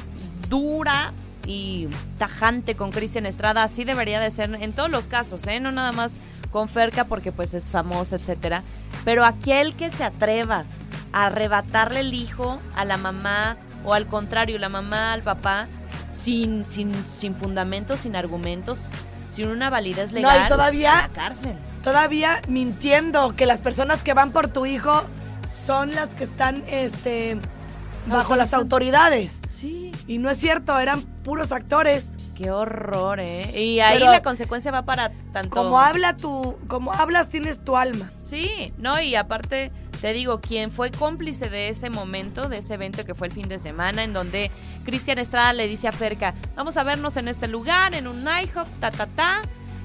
[0.48, 1.12] dura
[1.46, 5.60] y tajante con Cristian Estrada, así debería de ser en todos los casos, ¿eh?
[5.60, 6.18] No nada más
[6.50, 8.62] con Ferca porque pues es famosa, etcétera.
[9.04, 10.64] Pero aquel que se atreva
[11.12, 15.68] a arrebatarle el hijo a la mamá o al contrario, la mamá al papá
[16.10, 18.88] sin, sin, sin fundamentos, sin argumentos,
[19.26, 21.56] sin una validez No, y legal, todavía- la cárcel.
[21.82, 25.04] Todavía mintiendo que las personas que van por tu hijo
[25.46, 27.36] son las que están este
[28.06, 29.40] bajo las autoridades.
[29.48, 29.90] Sí.
[30.06, 32.16] Y no es cierto, eran puros actores.
[32.34, 33.58] Qué horror, ¿eh?
[33.58, 35.50] Y ahí Pero- la consecuencia va para tanto...
[35.50, 38.10] Como habla tu, como hablas tienes tu alma.
[38.20, 43.06] Sí, no, y aparte te digo, quien fue cómplice de ese momento, de ese evento
[43.06, 44.50] que fue el fin de semana, en donde
[44.84, 48.68] Cristian Estrada le dice a Ferca, vamos a vernos en este lugar, en un IHOP,
[48.80, 49.40] ta, ta, ta,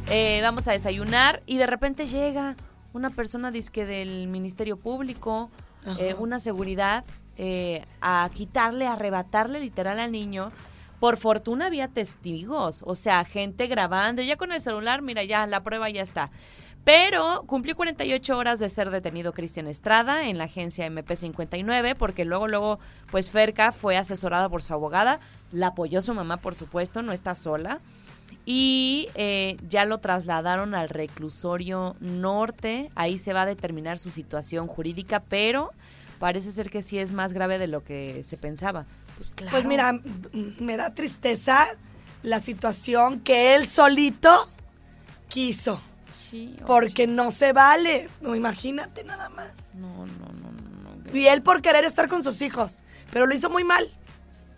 [0.09, 2.57] eh, vamos a desayunar, y de repente llega
[2.91, 5.51] una persona disque del Ministerio Público,
[5.99, 7.05] eh, una seguridad,
[7.41, 10.51] eh, a quitarle, a arrebatarle literal al niño.
[10.99, 15.63] Por fortuna había testigos, o sea, gente grabando, ya con el celular, mira, ya la
[15.63, 16.31] prueba ya está.
[16.83, 22.49] Pero cumplió 48 horas de ser detenido Cristian Estrada en la agencia MP59, porque luego,
[22.49, 25.21] luego, pues Ferca fue asesorada por su abogada,
[25.53, 27.79] la apoyó su mamá, por supuesto, no está sola.
[28.45, 34.67] Y eh, ya lo trasladaron al reclusorio norte, ahí se va a determinar su situación
[34.67, 35.71] jurídica, pero
[36.19, 38.85] parece ser que sí es más grave de lo que se pensaba.
[39.17, 39.51] Pues claro.
[39.51, 39.99] Pues mira,
[40.59, 41.67] me da tristeza
[42.21, 44.49] la situación que él solito
[45.27, 45.79] quiso.
[46.09, 48.09] Sí, Porque no se vale.
[48.21, 49.51] No, imagínate nada más.
[49.75, 51.15] no, no, no, no, no.
[51.15, 52.81] Y él por querer estar con sus hijos.
[53.11, 53.91] Pero lo hizo muy mal.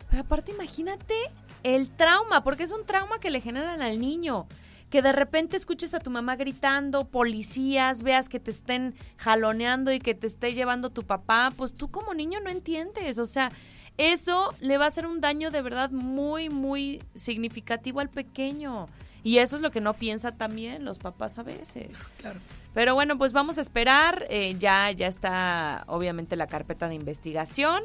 [0.09, 1.15] Pero aparte, imagínate
[1.63, 4.47] el trauma, porque es un trauma que le generan al niño.
[4.91, 9.97] Que de repente escuches a tu mamá gritando, policías, veas que te estén jaloneando y
[9.99, 13.17] que te esté llevando tu papá, pues tú como niño no entiendes.
[13.17, 13.51] O sea,
[13.97, 18.87] eso le va a hacer un daño de verdad muy, muy significativo al pequeño.
[19.23, 21.97] Y eso es lo que no piensa también los papás a veces.
[22.17, 22.39] Claro.
[22.73, 24.27] Pero bueno, pues vamos a esperar.
[24.29, 27.83] eh, ya, ya está obviamente la carpeta de investigación.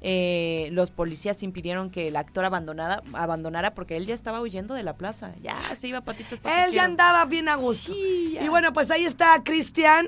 [0.00, 4.82] Eh, los policías impidieron que el actor abandonara, abandonara porque él ya estaba huyendo de
[4.82, 5.34] la plaza.
[5.42, 7.92] Ya se iba patitos para Él ya andaba bien a gusto.
[7.94, 10.06] y bueno, pues ahí está Cristian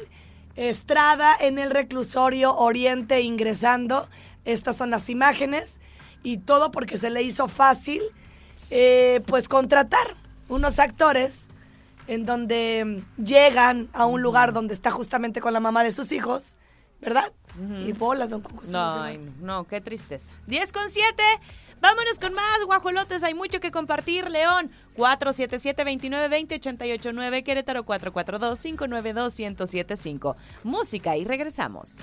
[0.56, 4.08] Estrada en el reclusorio Oriente ingresando.
[4.44, 5.80] Estas son las imágenes
[6.22, 8.02] y todo porque se le hizo fácil
[8.70, 10.16] eh, pues contratar
[10.48, 11.48] unos actores
[12.06, 16.56] en donde llegan a un lugar donde está justamente con la mamá de sus hijos,
[17.00, 17.32] ¿verdad?
[17.84, 18.64] Y bolas, Cuco.
[18.64, 20.32] se No, no, no, qué tristeza.
[20.46, 21.22] 10 con 7.
[21.80, 23.24] Vámonos con más guajolotes.
[23.24, 24.30] Hay mucho que compartir.
[24.30, 27.42] León, 477-2920-889.
[27.42, 30.36] Querétaro, 442-592-1075.
[30.62, 31.98] Música y regresamos.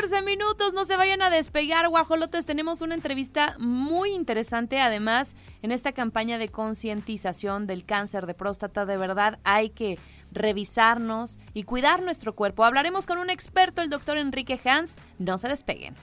[0.00, 2.46] 14 minutos, no se vayan a despegar, guajolotes.
[2.46, 4.80] Tenemos una entrevista muy interesante.
[4.80, 9.98] Además, en esta campaña de concientización del cáncer de próstata, de verdad hay que
[10.32, 12.64] revisarnos y cuidar nuestro cuerpo.
[12.64, 14.96] Hablaremos con un experto, el doctor Enrique Hans.
[15.18, 15.94] No se despeguen.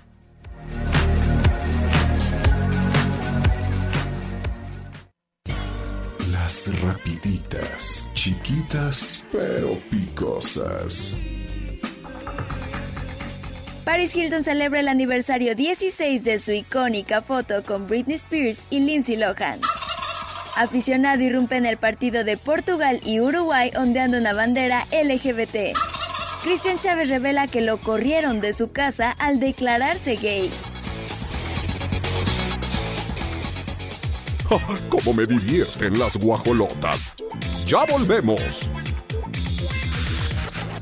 [6.29, 11.17] Las rapiditas, chiquitas pero picosas.
[13.87, 19.15] Paris Hilton celebra el aniversario 16 de su icónica foto con Britney Spears y Lindsay
[19.15, 19.61] Lohan.
[20.57, 25.73] Aficionado irrumpe en el partido de Portugal y Uruguay ondeando una bandera LGBT.
[26.43, 30.49] Cristian Chávez revela que lo corrieron de su casa al declararse gay.
[34.89, 37.13] ¡Cómo me divierten las guajolotas!
[37.65, 38.69] ¡Ya volvemos!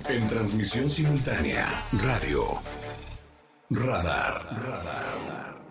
[0.09, 2.59] En transmisión simultánea, radio.
[3.71, 4.45] Radar.
[4.53, 5.64] Radar.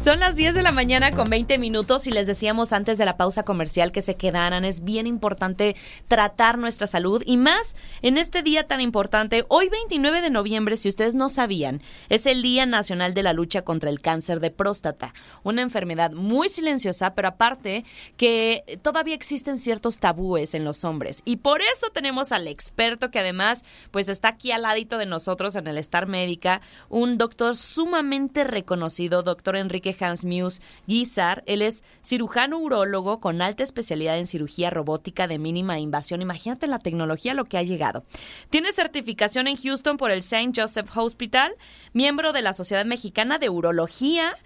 [0.00, 3.18] Son las 10 de la mañana con 20 minutos y les decíamos antes de la
[3.18, 4.64] pausa comercial que se quedaran.
[4.64, 5.76] Es bien importante
[6.08, 9.44] tratar nuestra salud y más en este día tan importante.
[9.48, 13.60] Hoy 29 de noviembre, si ustedes no sabían, es el Día Nacional de la Lucha
[13.60, 15.12] contra el Cáncer de Próstata.
[15.42, 17.84] Una enfermedad muy silenciosa, pero aparte
[18.16, 21.20] que todavía existen ciertos tabúes en los hombres.
[21.26, 25.56] Y por eso tenemos al experto que además pues está aquí al ladito de nosotros
[25.56, 31.42] en el Star Médica, un doctor sumamente reconocido, doctor Enrique Hans Muse Guizar.
[31.46, 36.22] Él es cirujano urólogo con alta especialidad en cirugía robótica de mínima invasión.
[36.22, 38.04] Imagínate la tecnología lo que ha llegado.
[38.50, 40.52] Tiene certificación en Houston por el St.
[40.54, 41.54] Joseph Hospital,
[41.92, 44.36] miembro de la Sociedad Mexicana de Urología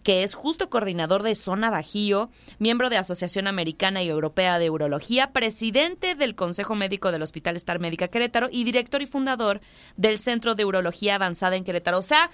[0.00, 5.32] que es justo coordinador de Zona Bajío, miembro de Asociación Americana y Europea de Urología,
[5.32, 9.60] presidente del Consejo Médico del Hospital Star Médica Querétaro y director y fundador
[9.96, 11.98] del Centro de Urología Avanzada en Querétaro.
[11.98, 12.30] O sea,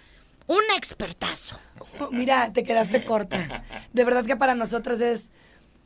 [0.48, 1.61] un expertazo.
[2.00, 3.64] Oh, Mira, te quedaste corta.
[3.92, 5.30] De verdad que para nosotros es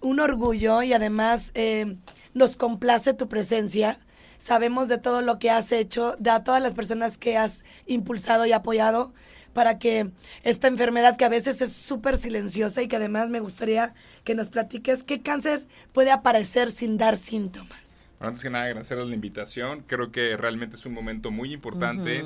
[0.01, 1.97] un orgullo y además eh,
[2.33, 3.99] nos complace tu presencia.
[4.39, 8.47] Sabemos de todo lo que has hecho, de a todas las personas que has impulsado
[8.47, 9.13] y apoyado
[9.53, 10.11] para que
[10.45, 13.95] esta enfermedad que a veces es súper silenciosa y que además me gustaría
[14.25, 18.07] que nos platiques qué cáncer puede aparecer sin dar síntomas.
[18.19, 19.85] Antes que nada, agradecerles la invitación.
[19.87, 22.25] Creo que realmente es un momento muy importante.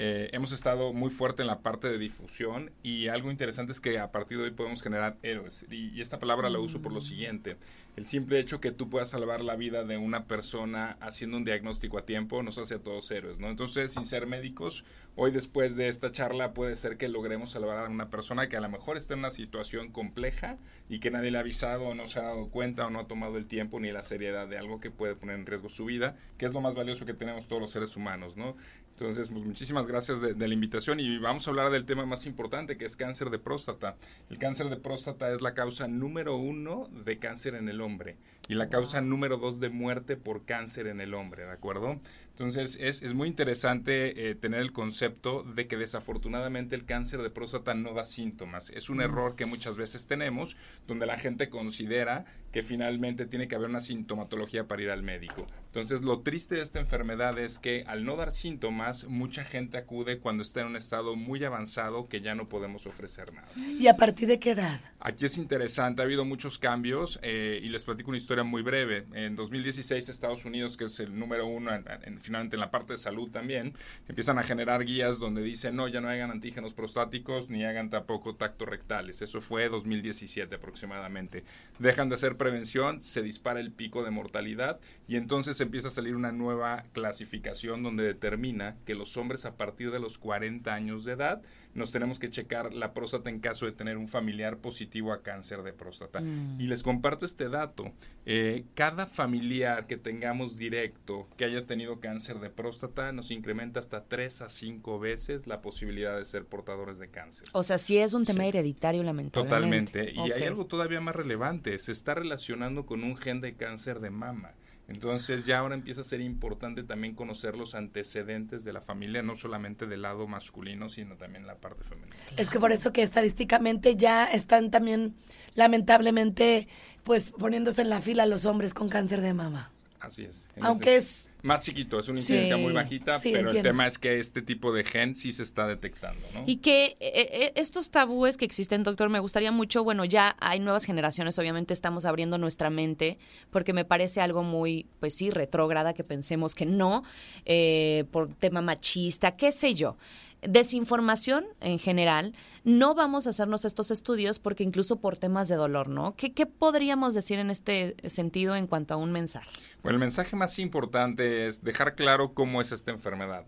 [0.00, 3.98] Eh, hemos estado muy fuerte en la parte de difusión y algo interesante es que
[3.98, 5.66] a partir de hoy podemos generar héroes.
[5.68, 7.56] Y, y esta palabra la uso por lo siguiente.
[7.96, 11.98] El simple hecho que tú puedas salvar la vida de una persona haciendo un diagnóstico
[11.98, 13.48] a tiempo nos hace a todos héroes, ¿no?
[13.48, 14.84] Entonces, sin ser médicos,
[15.16, 18.60] hoy después de esta charla puede ser que logremos salvar a una persona que a
[18.60, 20.58] lo mejor está en una situación compleja
[20.88, 23.08] y que nadie le ha avisado o no se ha dado cuenta o no ha
[23.08, 26.16] tomado el tiempo ni la seriedad de algo que puede poner en riesgo su vida,
[26.36, 28.54] que es lo más valioso que tenemos todos los seres humanos, ¿no?
[29.00, 32.26] Entonces, pues muchísimas gracias de, de la invitación y vamos a hablar del tema más
[32.26, 33.94] importante que es cáncer de próstata.
[34.28, 38.16] El cáncer de próstata es la causa número uno de cáncer en el hombre
[38.48, 42.00] y la causa número dos de muerte por cáncer en el hombre, ¿de acuerdo?
[42.30, 47.30] Entonces es, es muy interesante eh, tener el concepto de que desafortunadamente el cáncer de
[47.30, 48.70] próstata no da síntomas.
[48.70, 50.56] Es un error que muchas veces tenemos
[50.88, 52.24] donde la gente considera
[52.62, 55.46] finalmente tiene que haber una sintomatología para ir al médico.
[55.66, 60.18] Entonces lo triste de esta enfermedad es que al no dar síntomas mucha gente acude
[60.18, 63.48] cuando está en un estado muy avanzado que ya no podemos ofrecer nada.
[63.56, 64.80] ¿Y a partir de qué edad?
[65.08, 69.06] Aquí es interesante, ha habido muchos cambios eh, y les platico una historia muy breve.
[69.14, 72.92] En 2016 Estados Unidos, que es el número uno en, en finalmente en la parte
[72.92, 73.72] de salud también,
[74.06, 78.34] empiezan a generar guías donde dicen, no, ya no hagan antígenos prostáticos ni hagan tampoco
[78.34, 79.22] tacto rectales.
[79.22, 81.42] Eso fue 2017 aproximadamente.
[81.78, 86.16] Dejan de hacer prevención, se dispara el pico de mortalidad y entonces empieza a salir
[86.16, 91.12] una nueva clasificación donde determina que los hombres a partir de los 40 años de
[91.12, 91.40] edad
[91.78, 95.62] nos tenemos que checar la próstata en caso de tener un familiar positivo a cáncer
[95.62, 96.20] de próstata.
[96.20, 96.60] Mm.
[96.60, 97.92] Y les comparto este dato.
[98.26, 104.04] Eh, cada familiar que tengamos directo que haya tenido cáncer de próstata nos incrementa hasta
[104.04, 107.48] 3 a 5 veces la posibilidad de ser portadores de cáncer.
[107.52, 110.12] O sea, sí es un tema hereditario, lamentablemente.
[110.12, 110.12] Totalmente.
[110.12, 111.78] Y hay algo todavía más relevante.
[111.78, 114.52] Se está relacionando con un gen de cáncer de mama.
[114.88, 119.36] Entonces ya ahora empieza a ser importante también conocer los antecedentes de la familia, no
[119.36, 122.16] solamente del lado masculino, sino también la parte femenina.
[122.38, 125.14] Es que por eso que estadísticamente ya están también,
[125.54, 126.68] lamentablemente,
[127.04, 129.70] pues poniéndose en la fila los hombres con cáncer de mama.
[130.00, 130.46] Así es.
[130.60, 132.32] Aunque es Más chiquito, es una Sí.
[132.32, 135.44] incidencia muy bajita, Sí, pero el tema es que este tipo de gen sí se
[135.44, 136.42] está detectando, ¿no?
[136.46, 140.58] Y que eh, eh, estos tabúes que existen, doctor, me gustaría mucho, bueno, ya hay
[140.58, 143.18] nuevas generaciones, obviamente estamos abriendo nuestra mente,
[143.50, 147.04] porque me parece algo muy, pues sí, retrógrada que pensemos que no,
[147.44, 149.96] eh, por tema machista, qué sé yo.
[150.42, 152.32] Desinformación en general,
[152.64, 156.14] no vamos a hacernos estos estudios porque incluso por temas de dolor, ¿no?
[156.16, 159.50] ¿Qué, qué podríamos decir en este sentido en cuanto a un mensaje?
[159.82, 163.44] Bueno, el mensaje más importante es dejar claro cómo es esta enfermedad.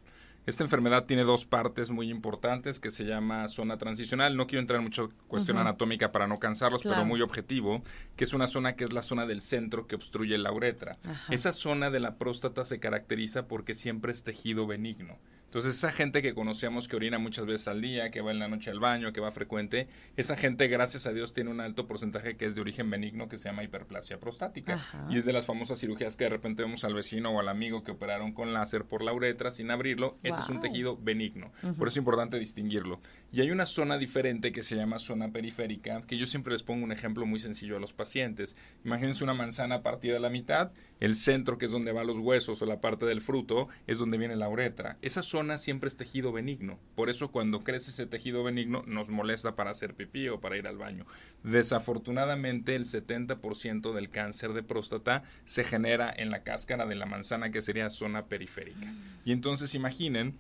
[0.46, 4.36] Esta enfermedad tiene dos partes muy importantes que se llama zona transicional.
[4.36, 6.96] No quiero entrar en mucha cuestión anatómica para no cansarlos, Claro.
[6.96, 7.82] pero muy objetivo,
[8.16, 10.96] que es una zona que es la zona del centro que obstruye la uretra.
[11.04, 11.32] Ajá.
[11.32, 15.18] Esa zona de la próstata se caracteriza porque siempre es tejido benigno.
[15.50, 18.46] Entonces, esa gente que conocemos que orina muchas veces al día, que va en la
[18.46, 22.36] noche al baño, que va frecuente, esa gente, gracias a Dios, tiene un alto porcentaje
[22.36, 24.74] que es de origen benigno que se llama hiperplasia prostática.
[24.74, 25.06] Ajá.
[25.10, 27.82] Y es de las famosas cirugías que de repente vemos al vecino o al amigo
[27.82, 30.18] que operaron con láser por la uretra sin abrirlo.
[30.22, 31.50] Ese es un tejido benigno.
[31.76, 33.00] Por eso es importante distinguirlo.
[33.32, 36.84] Y hay una zona diferente que se llama zona periférica, que yo siempre les pongo
[36.84, 38.54] un ejemplo muy sencillo a los pacientes.
[38.84, 40.70] Imagínense una manzana partida a la mitad,
[41.00, 44.18] el centro, que es donde van los huesos o la parte del fruto, es donde
[44.18, 44.98] viene la uretra.
[45.02, 46.78] Esa zona siempre es tejido benigno.
[46.94, 50.68] Por eso cuando crece ese tejido benigno nos molesta para hacer pipí o para ir
[50.68, 51.06] al baño.
[51.42, 57.50] Desafortunadamente el 70% del cáncer de próstata se genera en la cáscara de la manzana
[57.50, 58.92] que sería zona periférica.
[59.24, 60.38] Y entonces imaginen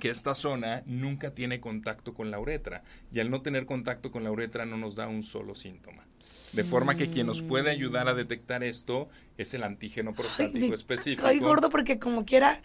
[0.00, 2.82] que esta zona nunca tiene contacto con la uretra
[3.12, 6.04] y al no tener contacto con la uretra no nos da un solo síntoma.
[6.52, 10.74] De forma que quien nos puede ayudar a detectar esto es el antígeno prostático me
[10.74, 11.26] específico.
[11.26, 12.60] Ay, gordo, porque como quiera,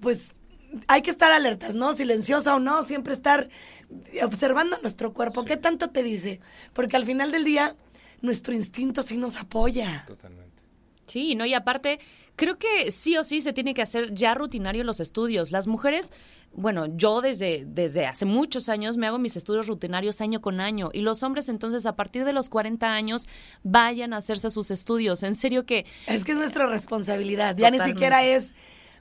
[0.00, 0.34] pues
[0.86, 1.92] hay que estar alertas, ¿no?
[1.92, 3.48] Silenciosa o no, siempre estar
[4.22, 5.44] observando nuestro cuerpo.
[5.44, 6.40] ¿Qué tanto te dice?
[6.72, 7.76] Porque al final del día,
[8.20, 10.04] nuestro instinto sí nos apoya.
[10.06, 10.47] Totalmente.
[11.08, 11.98] Sí, no, y aparte,
[12.36, 15.50] creo que sí o sí se tiene que hacer ya rutinario los estudios.
[15.50, 16.12] Las mujeres,
[16.52, 20.90] bueno, yo desde, desde hace muchos años me hago mis estudios rutinarios año con año.
[20.92, 23.28] Y los hombres, entonces, a partir de los 40 años,
[23.62, 25.22] vayan a hacerse sus estudios.
[25.22, 25.86] En serio que.
[26.06, 27.56] Es que es nuestra responsabilidad.
[27.56, 28.54] Ya ni siquiera es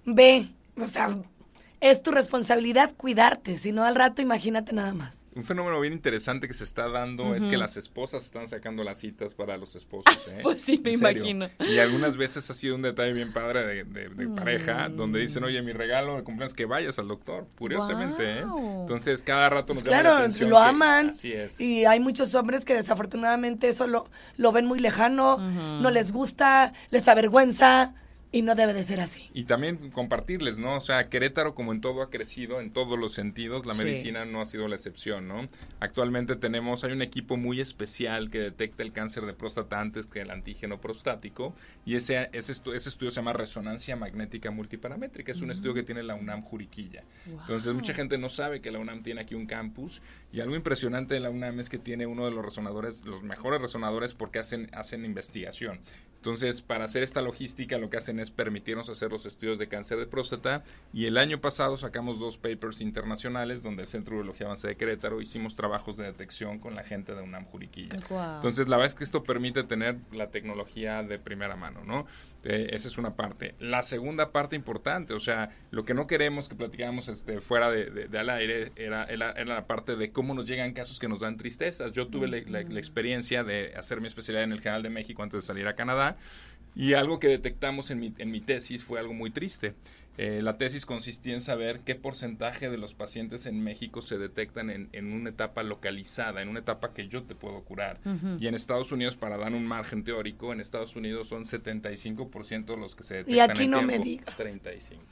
[0.07, 0.47] ve,
[0.77, 1.17] o sea,
[1.79, 5.23] es tu responsabilidad cuidarte, si no al rato imagínate nada más.
[5.35, 8.97] Un fenómeno bien interesante que se está dando es que las esposas están sacando las
[8.99, 10.27] citas para los esposos.
[10.29, 10.39] ¿eh?
[10.41, 11.47] Pues sí, me imagino.
[11.59, 14.95] Y algunas veces ha sido un detalle bien padre de, de- de pareja, Mm.
[14.95, 18.39] donde dicen, oye, mi regalo de cumpleaños que vayas al doctor, curiosamente.
[18.39, 18.45] ¿eh?
[18.81, 21.09] Entonces, cada rato nos Pues la claro, atención lo que- aman.
[21.11, 21.59] Así es.
[21.61, 26.73] Y hay muchos hombres que desafortunadamente eso lo, lo ven muy lejano, no les gusta,
[26.89, 27.93] les avergüenza
[28.31, 29.29] y no debe de ser así.
[29.33, 30.75] Y también compartirles, ¿no?
[30.75, 33.65] O sea, Querétaro, como en todo, ha crecido en todos los sentidos.
[33.65, 33.83] La Sí.
[33.85, 35.47] medicina no ha sido la excepción, ¿no?
[35.79, 40.19] Actualmente tenemos, hay un equipo muy especial que detecta el cáncer de próstata antes que
[40.21, 41.55] el antígeno prostático.
[41.85, 45.31] Y ese, ese, estu- ese estudio se llama resonancia magnética multiparamétrica.
[45.31, 47.03] Es un estudio que tiene la UNAM Juriquilla.
[47.25, 50.01] Entonces, mucha gente no sabe que la UNAM tiene aquí un campus.
[50.33, 53.61] Y algo impresionante de la UNAM es que tiene uno de los resonadores, los mejores
[53.61, 55.79] resonadores, porque hacen, hacen investigación.
[56.17, 59.97] Entonces, para hacer esta logística, lo que hacen es permitirnos hacer los estudios de cáncer
[59.97, 60.63] de próstata.
[60.93, 64.77] Y el año pasado sacamos dos papers internacionales donde el Centro de Urología Avanzada de
[64.77, 67.95] Querétaro hicimos trabajos de detección con la gente de UNAM Juriquilla.
[68.35, 72.05] Entonces, la verdad es que esto permite tener la tecnología de primera mano, ¿no?
[72.43, 73.55] Eh, esa es una parte.
[73.59, 77.89] La segunda parte importante, o sea, lo que no queremos que platicáramos este, fuera de,
[77.89, 81.07] de- de al aire era, era, era la parte de cómo nos llegan casos que
[81.07, 81.91] nos dan tristezas.
[81.91, 85.23] Yo tuve la, la- la experiencia de hacer mi especialidad en el General de México
[85.23, 86.06] antes de salir a Canadá.
[86.75, 89.73] Y algo que detectamos en mi, en mi tesis fue algo muy triste.
[90.19, 94.71] Eh, la tesis consistía en saber qué porcentaje de los pacientes en México se detectan
[94.71, 97.99] en, en una etapa localizada, en una etapa que yo te puedo curar.
[98.39, 102.95] Y en Estados Unidos, para dar un margen teórico, en Estados Unidos son 75% los
[102.95, 104.35] que se detectan Y aquí en no me digas.
[104.35, 105.03] 35.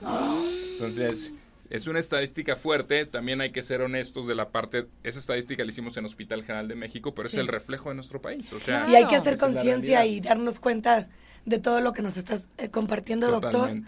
[0.72, 1.34] Entonces,
[1.70, 3.06] es una estadística fuerte.
[3.06, 4.88] También hay que ser honestos de la parte.
[5.04, 7.38] Esa estadística la hicimos en Hospital General de México, pero Sí.
[7.38, 8.52] es el reflejo de nuestro país.
[8.54, 11.08] O sea, Y hay que hacer conciencia y darnos cuenta
[11.46, 13.82] de todo lo que nos estás eh, compartiendo, doctor.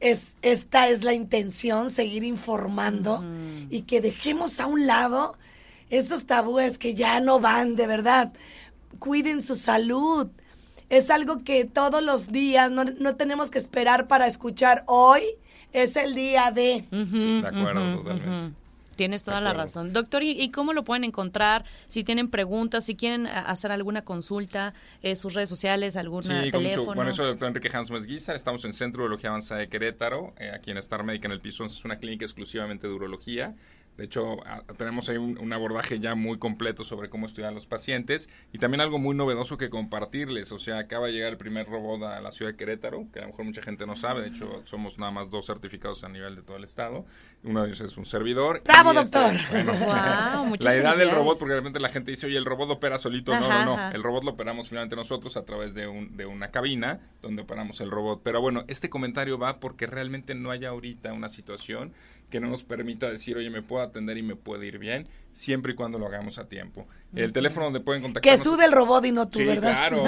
[0.00, 3.24] Es, esta es la intención, seguir informando
[3.68, 5.36] y que dejemos a un lado
[5.90, 8.32] esos tabúes que ya no van, de verdad.
[9.00, 10.28] Cuiden su salud.
[10.88, 14.84] Es algo que todos los días no, no tenemos que esperar para escuchar.
[14.86, 15.22] Hoy
[15.72, 16.84] es el día de...
[16.90, 18.56] De acuerdo, totalmente.
[18.96, 19.92] Tienes toda la razón.
[19.92, 21.64] Doctor, ¿y, y cómo lo pueden encontrar?
[21.86, 26.30] Si tienen preguntas, si quieren a- hacer alguna consulta, eh, sus redes sociales, algún Sí,
[26.50, 26.94] teléfono.
[26.96, 28.34] Bueno, soy el doctor Enrique Hans Guizar.
[28.34, 31.40] Estamos en Centro de Urología Avanzada de Querétaro, eh, aquí en Star Médica en el
[31.40, 31.64] piso.
[31.64, 33.54] Es una clínica exclusivamente de urología.
[33.98, 37.54] De hecho, a- tenemos ahí un, un abordaje ya muy completo sobre cómo estudiar a
[37.54, 40.50] los pacientes y también algo muy novedoso que compartirles.
[40.52, 43.22] O sea, acaba de llegar el primer robot a la ciudad de Querétaro, que a
[43.22, 44.22] lo mejor mucha gente no sabe.
[44.22, 47.04] De hecho, somos nada más dos certificados a nivel de todo el estado.
[47.44, 48.62] Uno de ellos es un servidor.
[48.64, 49.40] ¡Bravo, este, doctor!
[49.50, 52.44] bueno, Guau, muchas la idea del robot, porque de repente la gente dice, oye, el
[52.44, 53.32] robot opera solito.
[53.34, 53.74] no, no, no.
[53.74, 53.90] ajá.
[53.92, 57.80] El robot lo operamos finalmente nosotros a través de, un, de una cabina donde operamos
[57.80, 58.20] el robot.
[58.22, 61.92] Pero bueno, este comentario va porque realmente no hay ahorita una situación
[62.30, 65.08] que no nos permita decir, oye, me puedo atender y me puede ir bien,
[65.38, 66.86] siempre y cuando lo hagamos a tiempo.
[67.14, 68.42] El teléfono donde pueden Que contactarnos...
[68.44, 69.88] sude el robot y no tú, Sí, ¿verdad?
[69.88, 70.02] claro.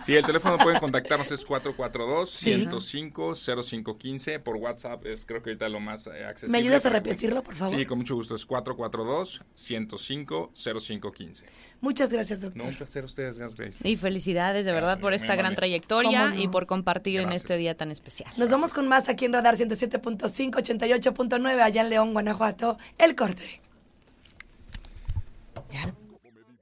[0.06, 1.46] Sí, el teléfono donde pueden contactarnos es Sí.
[1.46, 4.40] 442-105-0515.
[4.42, 6.52] Por WhatsApp es creo que ahorita lo más eh, accesible.
[6.52, 7.76] ¿Me ayudas a repetirlo, por favor?
[7.76, 8.34] Sí, con mucho gusto.
[8.34, 11.44] Es 442-105-0515.
[11.80, 12.60] Muchas gracias, doctor.
[12.62, 13.88] No, un placer a ustedes, Gas Grace.
[13.88, 17.42] Y felicidades de verdad Gracias, por esta gran trayectoria y por compartir en Gracias.
[17.44, 18.32] este día tan especial.
[18.36, 22.78] Nos vamos con más aquí en Radar 107.5, 88.9, allá en León, Guanajuato.
[22.98, 23.60] El corte.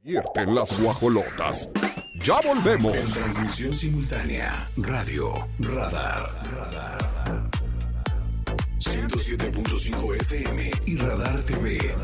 [0.03, 1.69] Divierte en las guajolotas.
[2.25, 2.95] Ya volvemos.
[2.95, 7.17] En transmisión simultánea, radio, radar, radar.
[8.79, 11.95] 107.5 FM y Radar TV.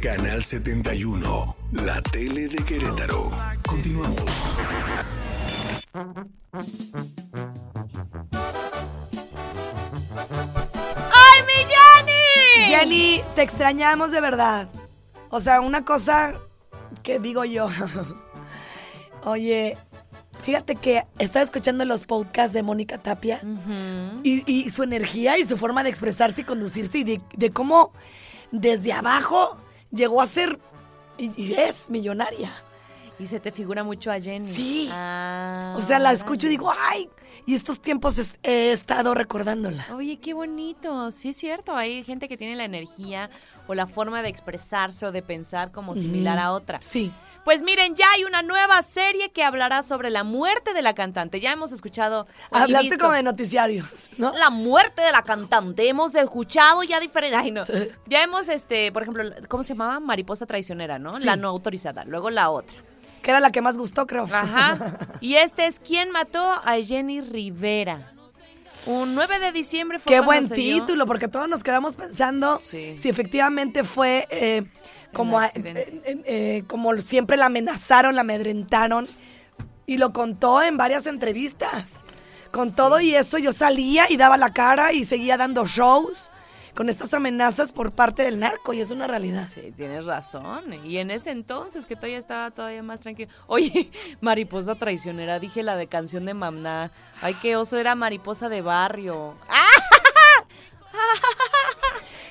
[0.00, 3.30] Canal 71, la tele de Querétaro.
[3.68, 4.56] Continuamos.
[11.12, 12.66] ¡Ay, mi Jenny!
[12.66, 14.68] Jenny, te extrañamos de verdad.
[15.34, 16.34] O sea, una cosa
[17.02, 17.68] que digo yo.
[19.24, 19.78] Oye,
[20.42, 23.40] fíjate que estaba escuchando los podcasts de Mónica Tapia
[24.22, 27.92] y, y su energía y su forma de expresarse y conducirse y de, de cómo
[28.50, 29.56] desde abajo
[29.90, 30.58] llegó a ser
[31.18, 32.52] y, y es millonaria.
[33.18, 34.52] Y se te figura mucho a Jenny.
[34.52, 34.88] Sí.
[34.92, 37.08] Ah, O sea, la escucho y digo, ay,
[37.46, 39.86] y estos tiempos es- he estado recordándola.
[39.94, 41.10] Oye, qué bonito.
[41.10, 43.30] Sí es cierto, hay gente que tiene la energía
[43.66, 46.80] o la forma de expresarse o de pensar como similar a otra.
[46.82, 47.12] Sí.
[47.44, 51.40] Pues miren, ya hay una nueva serie que hablará sobre la muerte de la cantante.
[51.40, 52.26] Ya hemos escuchado.
[52.52, 53.86] Hablaste visto como de noticiarios,
[54.16, 54.32] ¿no?
[54.38, 55.88] La muerte de la cantante.
[55.88, 57.40] Hemos escuchado ya diferentes.
[57.40, 57.64] Ay, no.
[58.06, 59.98] Ya hemos, este, por ejemplo, ¿cómo se llamaba?
[59.98, 61.18] Mariposa traicionera, ¿no?
[61.18, 61.24] Sí.
[61.24, 62.04] La no autorizada.
[62.04, 62.76] Luego la otra.
[63.22, 64.24] Que era la que más gustó, creo.
[64.32, 64.78] Ajá.
[65.20, 68.12] Y este es ¿Quién mató a Jenny Rivera?
[68.86, 72.98] Un 9 de diciembre fue Qué buen dio- título, porque todos nos quedamos pensando Sí.
[72.98, 74.64] si efectivamente fue eh,
[75.12, 75.52] como, a- eh,
[76.04, 79.06] eh, eh, como siempre la amenazaron, la amedrentaron.
[79.86, 82.02] Y lo contó en varias entrevistas.
[82.52, 86.30] Con todo y eso yo salía y daba la cara y seguía dando shows
[86.74, 89.48] con estas amenazas por parte del narco y es una realidad.
[89.52, 90.72] Sí, tienes razón.
[90.84, 93.30] Y en ese entonces, que todavía estaba todavía más tranquilo.
[93.46, 96.90] Oye, mariposa traicionera, dije la de canción de Mamná.
[97.20, 99.36] Ay, qué oso, era mariposa de barrio.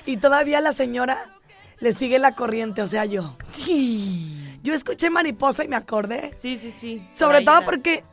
[0.04, 1.36] Y todavía la señora
[1.78, 3.36] le sigue la corriente, o sea, yo.
[4.62, 6.34] Yo escuché mariposa y me acordé.
[6.36, 7.08] Sí, sí, sí.
[7.14, 8.04] Sobre todo porque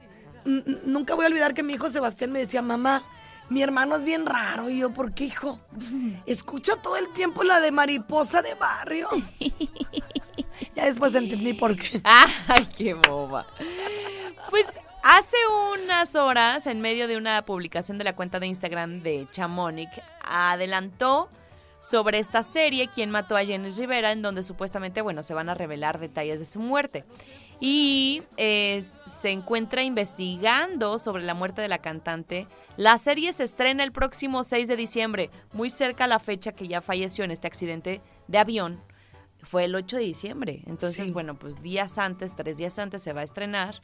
[0.45, 3.03] nunca voy a olvidar que mi hijo Sebastián me decía, mamá,
[3.50, 4.70] mi hermano es bien raro.
[4.70, 5.60] Y yo, ¿por qué, hijo?
[6.26, 9.10] Escucho todo el tiempo la de mariposa de barrio.
[10.76, 12.02] ya después entendí por qué.
[12.04, 13.47] Ay, qué boba.
[14.50, 15.38] Pues hace
[15.74, 19.89] unas horas, en medio de una publicación de la cuenta de Instagram de Chamonic,
[20.28, 21.30] adelantó
[21.80, 25.56] sobre esta serie, Quién mató a Jenny Rivera, en donde supuestamente, bueno, se van a
[25.56, 27.06] revelar detalles de su muerte.
[27.62, 32.47] Y eh, se encuentra investigando sobre la muerte de la cantante.
[32.78, 36.68] La serie se estrena el próximo 6 de diciembre, muy cerca a la fecha que
[36.70, 38.82] ya falleció en este accidente de avión.
[39.43, 40.62] Fue el 8 de diciembre.
[40.68, 41.12] Entonces, Sí.
[41.14, 43.82] bueno, pues días antes, tres días antes se va a estrenar.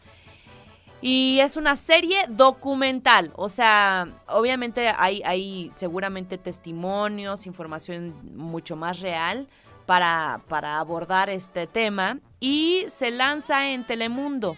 [1.02, 9.02] Y es una serie documental, o sea, obviamente hay, hay seguramente testimonios, información mucho más
[9.02, 9.48] real
[9.86, 14.58] para, para abordar este tema y se lanza en Telemundo.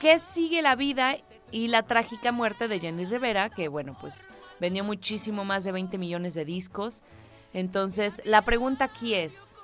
[0.00, 1.16] ¿Qué sigue la vida
[1.50, 3.50] y la trágica muerte de Jenny Rivera?
[3.50, 4.28] Que bueno, pues
[4.60, 7.02] vendió muchísimo más de 20 millones de discos.
[7.52, 9.56] Entonces, la pregunta aquí es,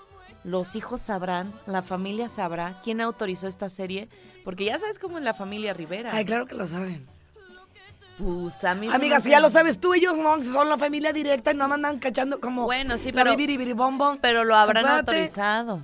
[0.44, 1.52] ¿los hijos sabrán?
[1.66, 2.80] ¿La familia sabrá?
[2.82, 4.08] ¿Quién autorizó esta serie?
[4.44, 6.10] Porque ya sabes cómo es la familia Rivera.
[6.12, 7.15] Ay, claro que lo saben.
[8.18, 11.52] Pues a mí Amiga, si ya lo sabes tú, ellos no, son la familia directa
[11.52, 13.36] y no andan cachando como Bueno, sí, pero-.
[14.22, 15.82] Pero lo habrán Acuérdate, autorizado.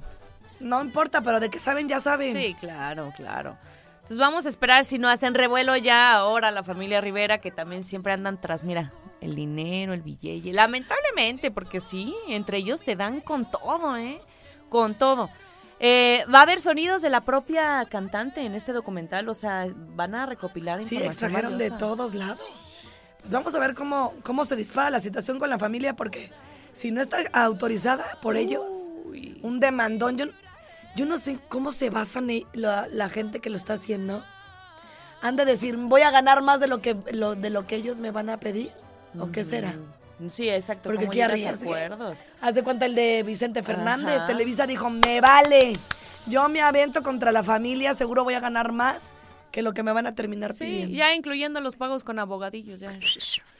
[0.60, 2.34] No importa, pero de que saben, ya saben.
[2.34, 3.58] Sí, claro, claro.
[3.96, 7.84] Entonces vamos a esperar si no hacen revuelo ya ahora la familia Rivera, que también
[7.84, 10.52] siempre andan tras, mira, el dinero, el billete.
[10.52, 14.20] Lamentablemente, porque sí, entre ellos se dan con todo, ¿eh?
[14.68, 15.30] Con todo.
[15.84, 20.14] Eh, va a haber sonidos de la propia cantante en este documental, o sea, van
[20.14, 22.48] a recopilar Sí, información extrajeron de todos lados.
[23.18, 26.30] Pues vamos a ver cómo, cómo se dispara la situación con la familia, porque
[26.72, 28.64] si no está autorizada por ellos,
[29.42, 30.26] un demandón, yo,
[30.94, 34.24] yo no sé cómo se basan e- la, la gente que lo está haciendo.
[35.20, 37.98] Han de decir, voy a ganar más de lo que, lo, de lo que ellos
[37.98, 38.70] me van a pedir,
[39.18, 39.74] ¿o qué será?
[40.28, 40.84] Sí, exacto.
[40.88, 42.24] Porque ¿cómo qué acuerdos?
[42.40, 44.16] Haz de cuenta el de Vicente Fernández.
[44.16, 44.26] Ajá.
[44.26, 45.74] Televisa dijo, me vale.
[46.26, 49.14] Yo me avento contra la familia, seguro voy a ganar más
[49.50, 50.96] que lo que me van a terminar Sí, pidiendo.
[50.96, 52.92] ya incluyendo los pagos con abogadillos, ya.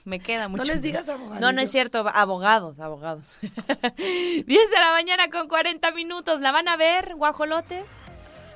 [0.04, 0.64] Me queda mucho.
[0.64, 1.40] les digas abogadillos.
[1.40, 3.36] No, no es cierto, abogados, abogados.
[3.96, 6.40] 10 de la mañana con 40 minutos.
[6.40, 7.88] ¿La van a ver, guajolotes?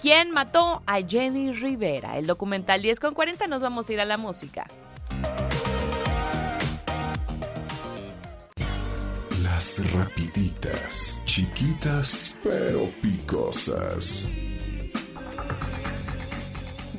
[0.01, 2.17] ¿Quién mató a Jenny Rivera?
[2.17, 4.67] El documental 10 con 40 nos vamos a ir a la música.
[9.57, 14.29] Las rapiditas, chiquitas pero picosas.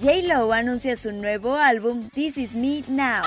[0.01, 3.21] J-Lo anuncia su nuevo álbum This Is Me Now.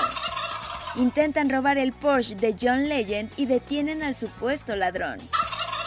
[0.97, 5.17] Intentan robar el Porsche de John Legend y detienen al supuesto ladrón.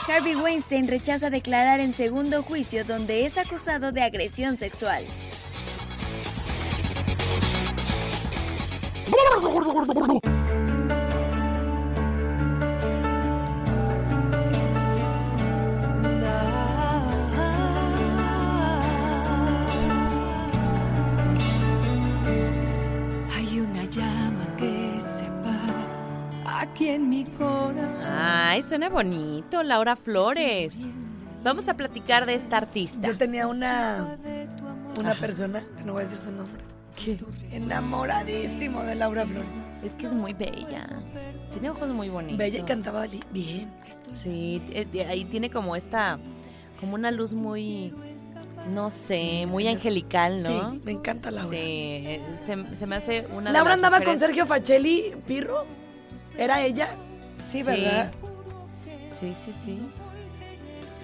[0.09, 5.05] Harvey Weinstein rechaza declarar en segundo juicio donde es acusado de agresión sexual.
[28.65, 30.85] suena bonito, Laura Flores.
[31.43, 33.07] Vamos a platicar de esta artista.
[33.07, 34.17] Yo tenía una,
[34.99, 36.63] una persona, no voy a decir su nombre,
[36.97, 37.19] ¿Qué?
[37.53, 39.51] enamoradísimo de Laura Flores.
[39.83, 40.89] Es que es muy bella.
[41.53, 42.39] Tiene ojos muy bonitos.
[42.39, 43.71] Bella y cantaba bien.
[44.09, 46.19] Sí, eh, ahí tiene como esta,
[46.81, 47.93] como una luz muy,
[48.71, 50.73] no sé, muy angelical, ¿no?
[50.73, 51.51] Sí, me encanta Laura.
[51.51, 55.67] Sí, eh, se, se me hace una de Laura las andaba con Sergio Facelli Pirro.
[56.39, 56.89] ¿Era ella?
[57.49, 58.11] Sí, ¿verdad?
[58.11, 58.24] Sí,
[59.35, 59.79] sí, sí.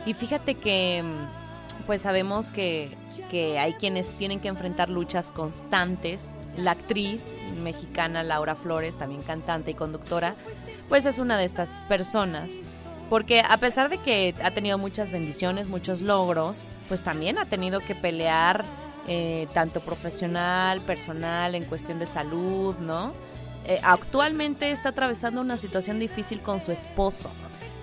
[0.07, 2.97] Y fíjate que, mm, pues sabemos que,
[3.31, 6.35] que hay quienes tienen que enfrentar luchas constantes.
[6.57, 10.35] La actriz mexicana Laura Flores, también cantante y conductora,
[10.89, 12.59] pues es una de estas personas.
[13.09, 17.81] Porque a pesar de que ha tenido muchas bendiciones, muchos logros, pues también ha tenido
[17.81, 18.65] que pelear
[19.09, 23.13] eh, tanto profesional, personal, en cuestión de salud, ¿no?
[23.65, 27.31] Eh, actualmente está atravesando una situación difícil con su esposo,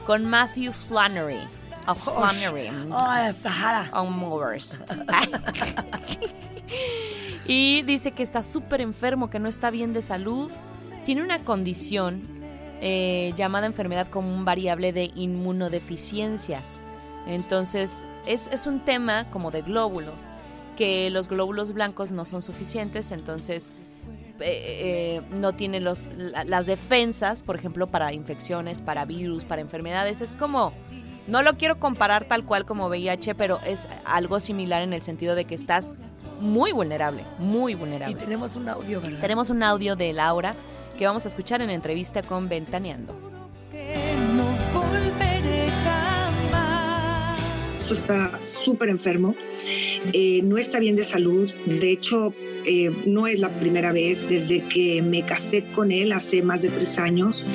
[0.07, 1.45] con Matthew Flannery.
[1.85, 2.69] O Flannery.
[2.89, 3.91] Oh, Sahara.
[7.49, 10.51] Y dice que está súper enfermo, que no está bien de salud.
[11.05, 12.27] Tiene una condición
[12.81, 16.61] eh, llamada enfermedad común variable de inmunodeficiencia.
[17.25, 20.25] Entonces, es, es un tema como de glóbulos,
[20.75, 23.71] que los glóbulos blancos no son suficientes, entonces
[24.39, 29.61] eh, eh, no tiene los, la- las defensas, por ejemplo, para infecciones, para virus, para
[29.61, 30.21] enfermedades.
[30.21, 30.73] Es como,
[31.27, 35.35] no lo quiero comparar tal cual como VIH, pero es algo similar en el sentido
[35.35, 35.97] de que estás
[36.39, 38.15] muy vulnerable, muy Y vulnerable.
[38.15, 39.19] tenemos un audio, ¿verdad?
[39.21, 40.53] Tenemos un audio de Laura
[40.97, 43.13] que vamos a escuchar en entrevista con Ventaneando.
[43.71, 47.39] Que no volveré jamás.
[47.79, 49.35] esposo está súper enfermo,
[50.13, 51.51] eh, no está bien de salud.
[51.65, 52.33] De hecho,
[52.68, 56.70] eh, no es la primera vez desde que me casé con él hace más de
[56.70, 57.45] tres años.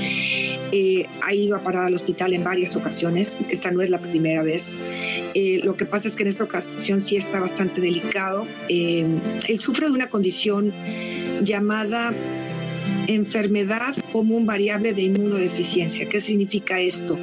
[0.75, 3.39] Eh, ha ido a parar al hospital en varias ocasiones.
[3.51, 4.75] Esta no es la primera vez.
[5.35, 8.47] Eh, lo que pasa es que en esta ocasión sí está bastante delicado.
[8.71, 9.07] Eh,
[9.49, 10.73] él sufre de una condición
[11.43, 12.15] llamada
[13.09, 16.09] enfermedad como un variable de inmunodeficiencia.
[16.09, 17.19] ¿Qué significa esto?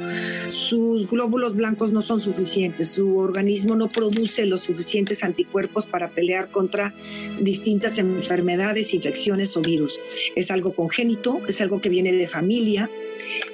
[0.48, 6.50] Sus glóbulos blancos no son suficientes, su organismo no produce los suficientes anticuerpos para pelear
[6.50, 6.94] contra
[7.40, 10.00] distintas enfermedades, infecciones o virus.
[10.36, 12.90] Es algo congénito, es algo que viene de familia.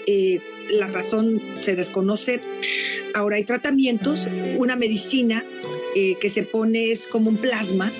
[0.07, 2.41] Eh, la razón se desconoce.
[3.15, 5.45] Ahora hay tratamientos, una medicina
[5.95, 7.93] eh, que se pone es como un plasma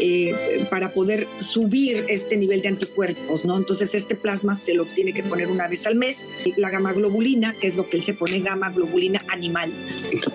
[0.00, 3.56] eh, para poder subir este nivel de anticuerpos, ¿no?
[3.56, 6.28] Entonces este plasma se lo tiene que poner una vez al mes.
[6.56, 9.72] La gamma globulina, que es lo que él se pone, gamma globulina animal,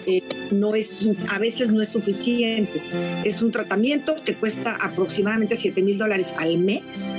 [0.08, 2.82] eh, no es, a veces no es suficiente.
[3.24, 7.14] Es un tratamiento que cuesta aproximadamente 7 mil dólares al mes.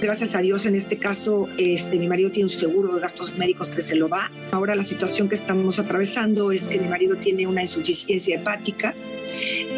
[0.00, 3.70] Gracias a Dios, en este caso, este, mi marido tiene un seguro de gastos médicos
[3.70, 4.30] que se lo da.
[4.52, 8.94] Ahora la situación que estamos atravesando es que mi marido tiene una insuficiencia hepática,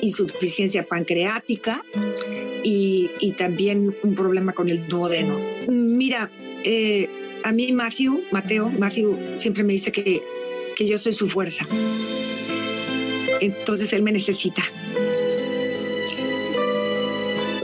[0.01, 1.85] insuficiencia pancreática
[2.63, 5.39] y, y también un problema con el duodeno.
[5.69, 6.31] Mira,
[6.65, 7.09] eh,
[7.45, 10.23] a mí Matthew, Mateo, Matthew siempre me dice que,
[10.77, 11.67] que yo soy su fuerza.
[13.41, 14.63] Entonces él me necesita.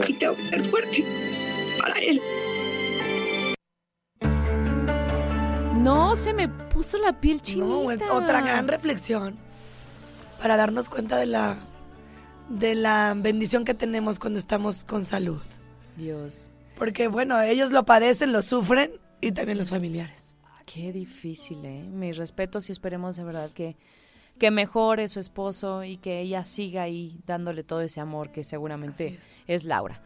[0.07, 1.05] Y tengo que ser fuerte
[1.79, 2.21] para él.
[5.77, 7.67] No, se me puso la piel chinita.
[7.67, 9.37] No, es otra gran reflexión
[10.41, 11.57] para darnos cuenta de la
[12.49, 15.41] de la bendición que tenemos cuando estamos con salud.
[15.95, 16.51] Dios.
[16.77, 18.91] Porque bueno, ellos lo padecen, lo sufren
[19.21, 20.33] y también los familiares.
[20.65, 21.83] Qué difícil, ¿eh?
[21.83, 23.75] Mis respetos y esperemos de verdad que,
[24.37, 29.19] que mejore su esposo y que ella siga ahí dándole todo ese amor que seguramente
[29.47, 29.65] es.
[29.65, 30.01] Laura.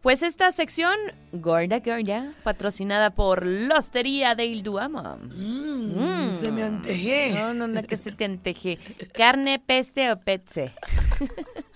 [0.00, 0.96] Pues esta sección,
[1.32, 5.16] Gorda Gorda, patrocinada por Lostería del Duamo.
[5.16, 7.32] Mm, Se me antejé.
[7.34, 8.78] No, no, no, que se te anteje.
[9.12, 10.72] Carne, peste o petse.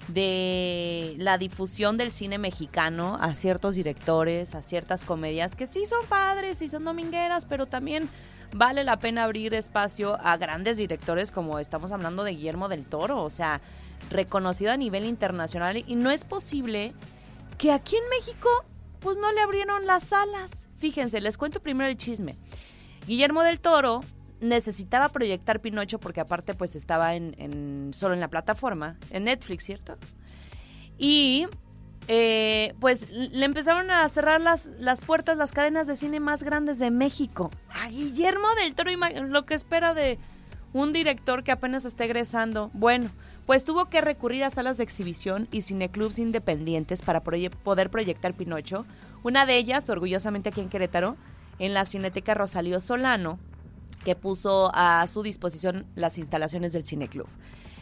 [0.07, 6.05] de la difusión del cine mexicano a ciertos directores, a ciertas comedias que sí son
[6.07, 8.09] padres y son domingueras, pero también
[8.53, 13.23] vale la pena abrir espacio a grandes directores como estamos hablando de Guillermo del Toro,
[13.23, 13.61] o sea,
[14.09, 16.93] reconocido a nivel internacional y no es posible
[17.57, 18.49] que aquí en México
[18.99, 20.67] pues no le abrieron las salas.
[20.77, 22.37] Fíjense, les cuento primero el chisme.
[23.05, 24.01] Guillermo del Toro
[24.39, 29.97] necesitaba proyectar Pinocho porque aparte pues estaba en, solo en la plataforma, en Netflix, ¿cierto?
[30.97, 31.47] Y
[32.07, 36.79] eh, pues le empezaron a cerrar las, las puertas las cadenas de cine más grandes
[36.79, 37.51] de México.
[37.69, 38.91] A Guillermo del Toro,
[39.27, 40.17] lo que espera de
[40.73, 42.69] un director que apenas está egresando.
[42.73, 43.09] Bueno,
[43.45, 48.85] pues tuvo que recurrir a salas de exhibición y cineclubs independientes para poder proyectar Pinocho.
[49.23, 51.17] Una de ellas, orgullosamente aquí en Querétaro,
[51.59, 53.39] en la Cineteca Rosalío Solano,
[54.07, 57.27] que puso a su disposición las instalaciones del Cineclub.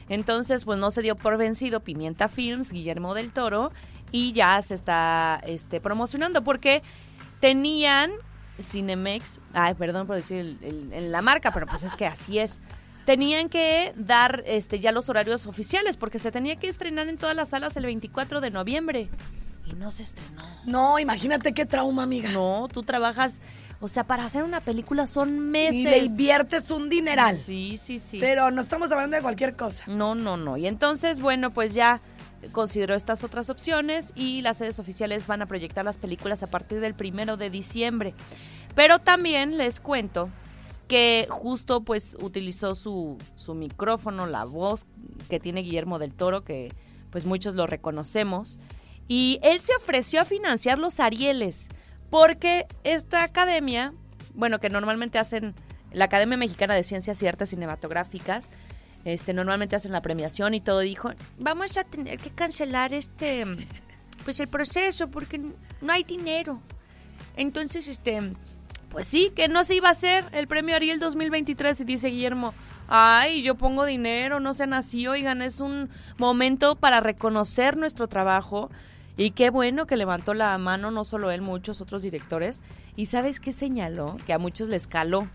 [0.09, 3.71] Entonces, pues no se dio por vencido Pimienta Films, Guillermo del Toro,
[4.11, 6.81] y ya se está este, promocionando porque
[7.39, 8.09] tenían
[8.59, 12.39] Cinemex, ay, perdón por decir el- el- el- la marca, pero pues es que así
[12.39, 12.59] es.
[13.05, 17.35] Tenían que dar este, ya los horarios oficiales porque se tenía que estrenar en todas
[17.35, 19.09] las salas el 24 de noviembre.
[19.67, 20.43] Y no se estrenó.
[20.65, 22.31] No, imagínate qué trauma, amiga.
[22.31, 23.41] No, tú trabajas,
[23.79, 25.75] o sea, para hacer una película son meses.
[25.75, 27.35] Y le inviertes un dineral.
[27.35, 28.19] Sí, sí, sí.
[28.19, 29.83] Pero no estamos hablando de cualquier cosa.
[29.87, 30.57] No, no, no.
[30.57, 32.01] Y entonces, bueno, pues ya
[32.51, 36.79] consideró estas otras opciones y las sedes oficiales van a proyectar las películas a partir
[36.79, 38.13] del primero de diciembre.
[38.75, 40.29] Pero también les cuento
[40.87, 44.85] que justo pues utilizó su, su micrófono, la voz
[45.29, 46.73] que tiene Guillermo del Toro, que
[47.09, 48.59] pues muchos lo reconocemos.
[49.07, 51.69] Y él se ofreció a financiar los Arieles,
[52.15, 53.91] porque esta academia,
[54.35, 55.53] bueno, que normalmente hacen
[55.91, 58.51] la Academia Mexicana de Ciencias y Artes Cinematográficas,
[59.03, 63.43] este, normalmente hacen la premiación y todo, dijo, vamos a tener que cancelar este,
[64.23, 66.61] pues el proceso, porque no hay dinero.
[67.35, 68.21] Entonces, este,
[68.87, 72.53] pues sí, que no se iba a hacer el premio Ariel 2023 y dice Guillermo,
[72.87, 78.69] ay, yo pongo dinero, no sean así, oigan, es un momento para reconocer nuestro trabajo
[79.17, 82.61] y qué bueno que levantó la mano, no solo él, muchos otros directores.
[82.95, 84.17] ¿Y sabes qué señaló?
[84.25, 85.29] Que a muchos les caló.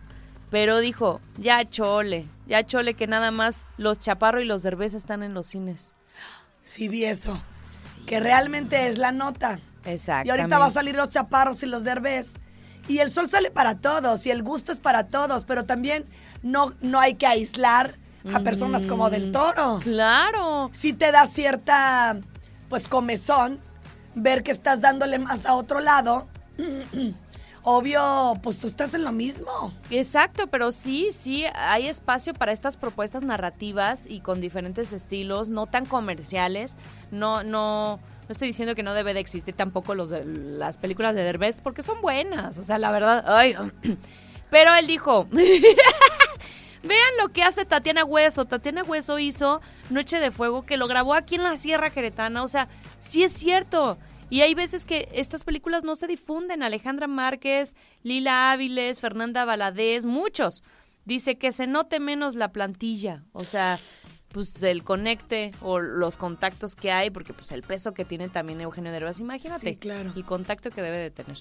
[0.51, 5.23] Pero dijo, ya chole, ya chole que nada más los Chaparro y los Derbez están
[5.23, 5.95] en los cines.
[6.61, 7.41] Sí, vi eso.
[8.07, 9.61] Que realmente es la nota.
[9.85, 10.27] Exacto.
[10.27, 12.35] Y ahorita va a salir los chaparros y los derbés.
[12.89, 16.07] Y el sol sale para todos y el gusto es para todos, pero también
[16.43, 17.97] no, no hay que aislar
[18.35, 19.79] a personas como del toro.
[19.83, 20.71] Claro.
[20.73, 22.19] Sí te da cierta,
[22.69, 23.61] pues, comezón
[24.15, 26.27] ver que estás dándole más a otro lado.
[27.63, 29.75] Obvio, pues tú estás en lo mismo.
[29.91, 35.67] Exacto, pero sí, sí, hay espacio para estas propuestas narrativas y con diferentes estilos, no
[35.67, 36.79] tan comerciales.
[37.11, 41.15] No, no, no estoy diciendo que no debe de existir tampoco los de- las películas
[41.15, 42.57] de Derbez, porque son buenas.
[42.57, 43.55] O sea, la verdad, ay.
[44.51, 45.29] Pero él dijo.
[46.83, 48.47] Vean lo que hace Tatiana Hueso.
[48.47, 49.61] Tatiana Hueso hizo
[49.91, 52.43] Noche de Fuego, que lo grabó aquí en la Sierra Queretana.
[52.43, 52.69] O sea,
[52.99, 53.99] sí es cierto.
[54.31, 56.63] Y hay veces que estas películas no se difunden.
[56.63, 60.63] Alejandra Márquez, Lila Áviles, Fernanda Valadez, muchos.
[61.05, 63.25] Dice que se note menos la plantilla.
[63.33, 63.79] O sea,
[64.29, 68.61] pues el conecte o los contactos que hay, porque pues el peso que tiene también
[68.61, 69.71] Eugenio Derbez, imagínate.
[69.73, 70.13] Sí, claro.
[70.15, 71.39] El contacto que debe de tener.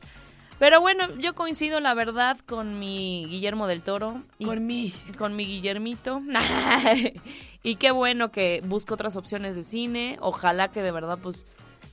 [0.60, 4.20] Pero bueno, yo coincido la verdad con mi Guillermo del Toro.
[4.38, 4.94] y- Con mí.
[5.18, 6.22] Con mi Guillermito.
[7.64, 10.18] y qué bueno que busque otras opciones de cine.
[10.22, 11.46] Ojalá que de verdad pues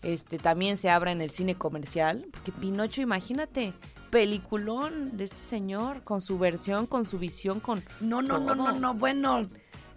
[0.03, 2.27] este también se abra en el cine comercial.
[2.33, 3.73] Porque Pinocho, imagínate,
[4.11, 7.83] peliculón de este señor, con su versión, con su visión, con...
[8.01, 8.95] No, no, no, no, no.
[8.95, 9.47] Bueno,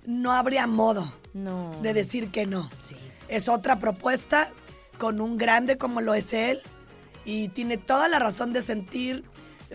[0.06, 1.72] no habría modo No.
[1.82, 2.70] de decir que no.
[2.80, 2.96] Sí.
[3.28, 4.52] Es otra propuesta
[5.00, 6.62] con un grande como lo es él
[7.30, 9.24] y tiene toda la razón de sentir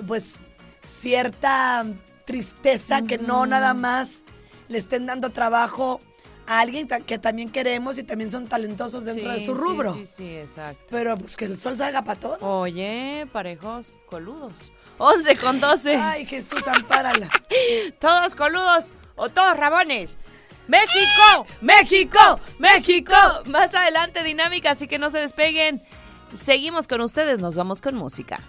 [0.08, 0.40] pues
[0.82, 1.86] cierta
[2.24, 4.24] tristeza que no nada más
[4.66, 6.00] le estén dando trabajo
[6.48, 9.94] a alguien que también queremos y también son talentosos dentro de Sí, su sí, rubro.
[9.94, 10.84] Sí, sí, exacto.
[10.90, 12.38] Pero pues que el sol salga para todo.
[12.40, 14.52] Oye, parejos coludos.
[14.98, 15.94] 11 con 12.
[15.94, 17.30] Ay, Jesús, ampárala.
[18.00, 20.18] todos coludos o todos rabones.
[20.66, 21.46] ¡México!
[21.60, 22.40] ¡México!
[22.58, 23.14] ¡México!
[23.46, 25.84] Más adelante dinámica, así que no se despeguen.
[26.40, 28.40] Seguimos con ustedes, nos vamos con música.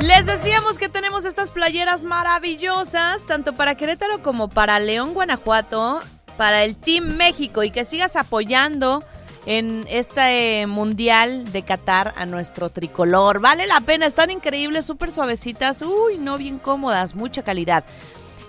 [0.00, 6.00] Les decíamos que tenemos estas playeras maravillosas, tanto para Querétaro como para León, Guanajuato,
[6.36, 9.02] para el Team México y que sigas apoyando
[9.44, 13.40] en este Mundial de Qatar a nuestro tricolor.
[13.40, 17.84] Vale la pena, están increíbles, súper suavecitas, uy, no bien cómodas, mucha calidad.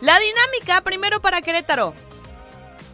[0.02, 1.93] La dinámica, primero para Querétaro.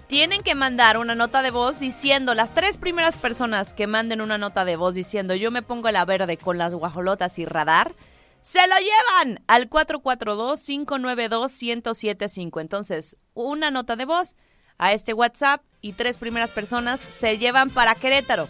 [0.08, 4.40] Tienen que mandar una nota de voz diciendo, las tres primeras personas que manden una
[4.40, 7.94] nota de voz diciendo yo me pongo la verde con las guajolotas y radar,
[8.42, 12.62] se lo llevan al 442-592-1075.
[12.62, 14.36] Entonces, una nota de voz
[14.78, 18.50] a este WhatsApp y tres primeras personas se llevan para Querétaro.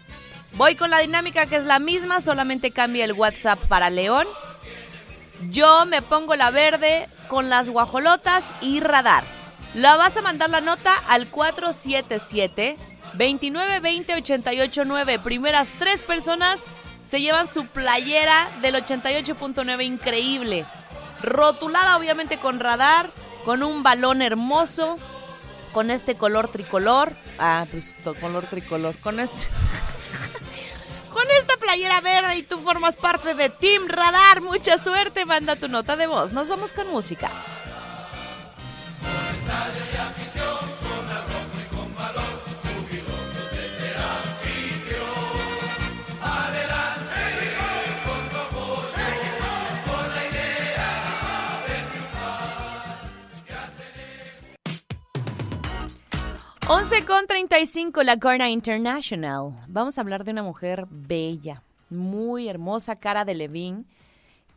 [0.53, 4.25] Voy con la dinámica que es la misma, solamente cambia el WhatsApp para León.
[5.49, 9.23] Yo me pongo la verde con las guajolotas y radar.
[9.73, 12.77] La vas a mandar la nota al 477
[13.13, 15.19] 2920 889.
[15.19, 16.65] Primeras tres personas
[17.03, 20.65] se llevan su playera del 88.9 increíble.
[21.21, 23.11] Rotulada obviamente con radar,
[23.43, 24.97] con un balón hermoso,
[25.71, 27.13] con este color tricolor.
[27.37, 28.95] Ah, pues color tricolor.
[28.97, 29.39] Con este.
[31.15, 34.41] con esta playera verde y tú formas parte de Team Radar.
[34.41, 36.33] Mucha suerte, manda tu nota de voz.
[36.33, 37.31] Nos vamos con música.
[56.67, 59.53] Once con 35, la Corna International.
[59.67, 61.61] Vamos a hablar de una mujer bella,
[61.91, 63.83] muy hermosa, cara de Levine,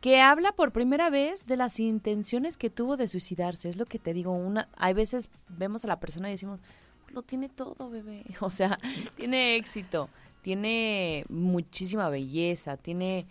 [0.01, 3.69] que habla por primera vez de las intenciones que tuvo de suicidarse.
[3.69, 6.59] Es lo que te digo, una, hay veces vemos a la persona y decimos,
[7.13, 8.23] lo tiene todo, bebé.
[8.41, 8.79] O sea,
[9.15, 10.09] tiene éxito,
[10.41, 13.27] tiene muchísima belleza, tiene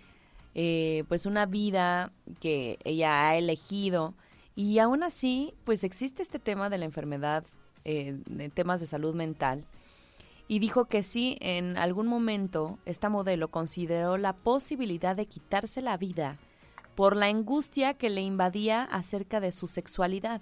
[0.54, 4.14] eh, pues una vida que ella ha elegido
[4.54, 7.44] y aún así pues existe este tema de la enfermedad,
[7.88, 9.64] eh, de temas de salud mental
[10.46, 15.96] y dijo que sí, en algún momento esta modelo consideró la posibilidad de quitarse la
[15.96, 16.38] vida
[16.94, 20.40] por la angustia que le invadía acerca de su sexualidad.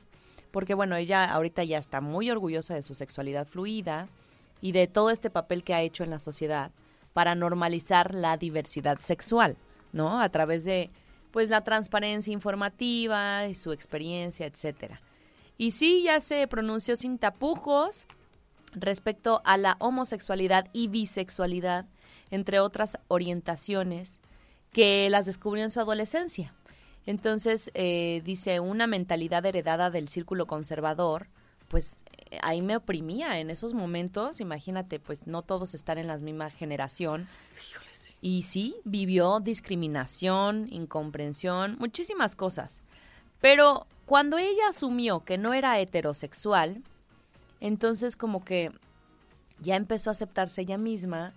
[0.52, 4.08] Porque bueno, ella ahorita ya está muy orgullosa de su sexualidad fluida,
[4.60, 6.70] y de todo este papel que ha hecho en la sociedad
[7.12, 9.56] para normalizar la diversidad sexual,
[9.92, 10.20] ¿no?
[10.20, 10.90] A través de
[11.30, 15.00] pues la transparencia informativa y su experiencia, etcétera.
[15.58, 18.06] Y sí, ya se pronunció sin tapujos
[18.72, 21.86] respecto a la homosexualidad y bisexualidad,
[22.30, 24.20] entre otras orientaciones
[24.72, 26.52] que las descubrió en su adolescencia.
[27.06, 31.28] Entonces, eh, dice, una mentalidad heredada del círculo conservador,
[31.68, 36.18] pues eh, ahí me oprimía en esos momentos, imagínate, pues no todos están en la
[36.18, 37.28] misma generación.
[38.20, 42.82] Y sí, vivió discriminación, incomprensión, muchísimas cosas.
[43.40, 46.82] Pero cuando ella asumió que no era heterosexual,
[47.60, 48.70] entonces como que
[49.60, 51.34] ya empezó a aceptarse ella misma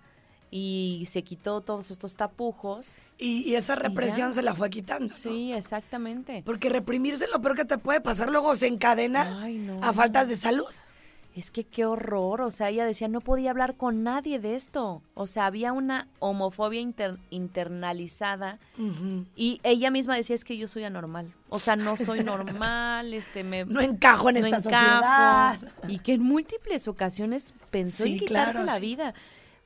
[0.50, 2.92] y se quitó todos estos tapujos.
[3.18, 5.08] Y, y esa represión se la fue quitando.
[5.08, 5.14] ¿no?
[5.14, 6.42] Sí, exactamente.
[6.44, 9.82] Porque reprimirse es lo peor que te puede pasar, luego se encadena Ay, no.
[9.82, 10.66] a faltas de salud.
[11.36, 15.00] Es que qué horror, o sea, ella decía, no podía hablar con nadie de esto.
[15.14, 18.58] O sea, había una homofobia inter- internalizada
[19.36, 21.32] y ella misma decía, es que yo soy anormal.
[21.48, 23.64] O sea, no soy normal, este, me...
[23.64, 24.66] No encajo en no esta encajo.
[24.66, 25.60] sociedad.
[25.88, 28.80] Y que en múltiples ocasiones pensó Sí, en quitarse claro, la sí.
[28.80, 29.14] vida.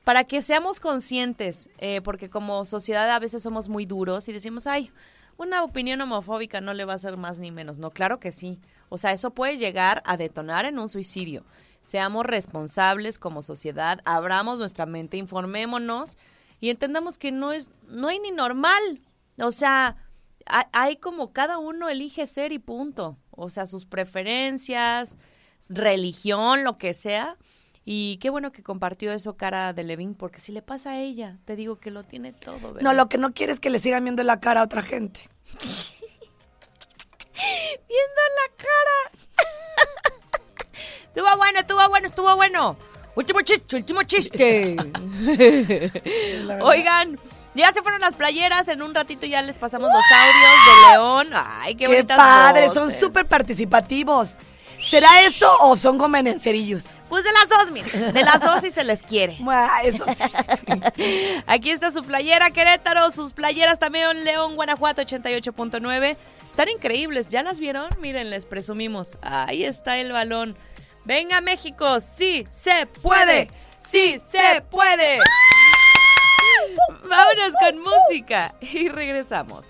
[0.03, 4.67] Para que seamos conscientes, eh, porque como sociedad a veces somos muy duros y decimos,
[4.67, 4.91] ay,
[5.37, 7.77] una opinión homofóbica no le va a hacer más ni menos.
[7.79, 8.59] No, claro que sí.
[8.89, 11.43] O sea, eso puede llegar a detonar en un suicidio.
[11.81, 16.17] Seamos responsables como sociedad, abramos nuestra mente, informémonos
[16.59, 19.01] y entendamos que no es, no hay ni normal.
[19.39, 19.97] O sea,
[20.47, 23.17] ha- hay como cada uno elige ser y punto.
[23.31, 25.17] O sea, sus preferencias,
[25.69, 27.37] religión, lo que sea.
[27.87, 31.37] Y qué bueno que compartió eso Cara de Levin, porque si le pasa a ella,
[31.45, 32.73] te digo que lo tiene todo.
[32.73, 32.81] ¿verdad?
[32.81, 35.21] No, lo que no quiere es que le sigan viendo la cara a otra gente.
[37.87, 38.97] viendo la cara.
[41.07, 42.75] estuvo bueno, estuvo bueno, estuvo bueno.
[43.13, 44.75] Último chiste, último chiste.
[46.61, 47.19] Oigan,
[47.53, 48.67] ya se fueron las playeras.
[48.67, 51.27] En un ratito ya les pasamos los audios de León.
[51.33, 54.39] Ay, qué, Qué, padre, son súper participativos.
[54.81, 56.95] ¿Será eso o son convenencerillos?
[57.09, 58.13] Pues de las dos, miren.
[58.13, 59.37] De las dos si se les quiere.
[59.83, 60.23] Eso sí.
[61.47, 66.17] Aquí está su playera Querétaro, sus playeras también León, Guanajuato 88.9.
[66.47, 67.89] Están increíbles, ¿ya las vieron?
[67.99, 69.17] Miren, les presumimos.
[69.21, 70.57] Ahí está el balón.
[71.05, 73.49] Venga México, sí se puede.
[73.79, 75.19] Sí se puede.
[77.07, 79.65] Vámonos con música y regresamos.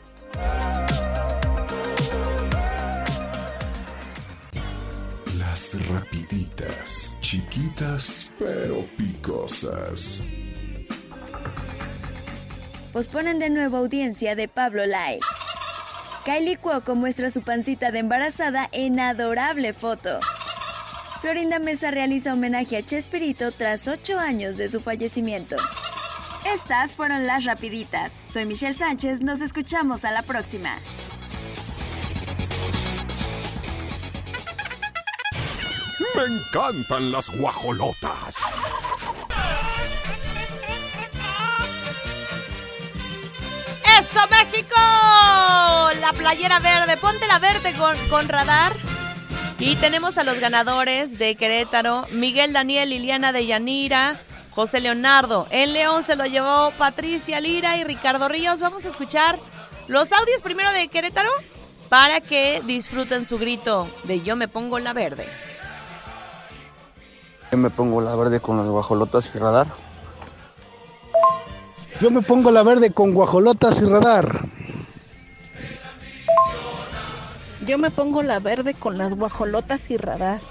[5.56, 10.22] Rapiditas, chiquitas pero picosas.
[12.92, 15.22] Posponen de nuevo audiencia de Pablo Live.
[16.26, 20.20] Kylie Cuoco muestra su pancita de embarazada en adorable foto.
[21.22, 25.56] Florinda Mesa realiza homenaje a Chespirito tras ocho años de su fallecimiento.
[26.54, 28.12] Estas fueron las rapiditas.
[28.26, 30.72] Soy Michelle Sánchez, nos escuchamos a la próxima.
[36.16, 38.42] Me encantan las guajolotas.
[44.00, 44.76] ¡Eso, México!
[46.00, 46.96] La playera verde.
[46.96, 48.74] Ponte la verde con, con radar.
[49.60, 55.48] Y tenemos a los ganadores de Querétaro: Miguel Daniel, Liliana de Yanira, José Leonardo.
[55.50, 58.62] En León se lo llevó Patricia Lira y Ricardo Ríos.
[58.62, 59.38] Vamos a escuchar
[59.88, 61.32] los audios primero de Querétaro
[61.90, 65.28] para que disfruten su grito de Yo me pongo la verde.
[67.56, 69.68] Yo me pongo la verde con las guajolotas y radar.
[72.02, 74.50] Yo me pongo la verde con guajolotas y radar.
[77.66, 80.42] Yo me pongo la verde con las guajolotas y radar.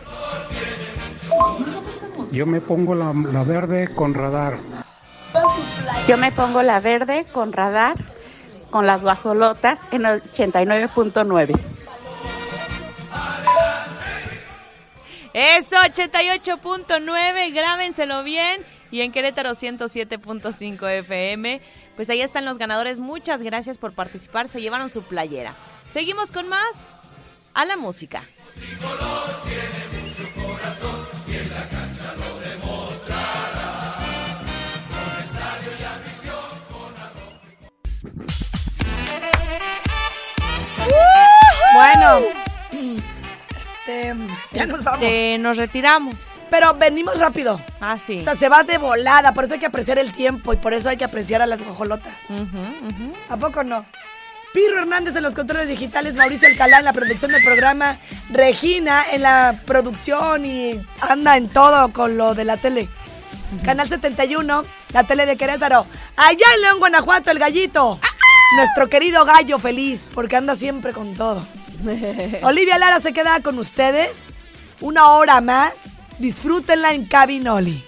[2.32, 4.56] Yo me pongo la, la verde con radar.
[6.08, 8.02] Yo me pongo la verde con radar,
[8.70, 11.73] con las guajolotas en el 89.9.
[15.56, 18.64] Eso, 88.9, grábenselo bien.
[18.90, 21.60] Y en Querétaro 107.5 FM.
[21.94, 22.98] Pues ahí están los ganadores.
[22.98, 24.48] Muchas gracias por participar.
[24.48, 25.54] Se llevaron su playera.
[25.88, 26.90] Seguimos con más
[27.54, 28.24] a la música.
[41.74, 42.20] Bueno,
[43.86, 44.14] este,
[44.52, 45.02] ya nos vamos.
[45.02, 46.14] Este, nos retiramos.
[46.50, 47.60] Pero venimos rápido.
[47.80, 48.18] Ah, sí.
[48.18, 50.72] O sea, se va de volada, por eso hay que apreciar el tiempo y por
[50.72, 52.14] eso hay que apreciar a las guajolotas.
[53.28, 53.84] ¿A poco no?
[54.52, 57.98] Pirro Hernández en los controles digitales, Mauricio Alcalá en la producción del programa,
[58.30, 62.88] Regina en la producción y anda en todo con lo de la tele.
[63.64, 65.86] Canal 71, la tele de Querétaro.
[66.16, 67.98] Allá en León, Guanajuato, el gallito.
[68.56, 71.44] Nuestro querido gallo feliz, porque anda siempre con todo.
[72.42, 74.26] Olivia Lara se queda con ustedes
[74.80, 75.74] una hora más.
[76.18, 77.84] Disfrútenla en Cabinoli.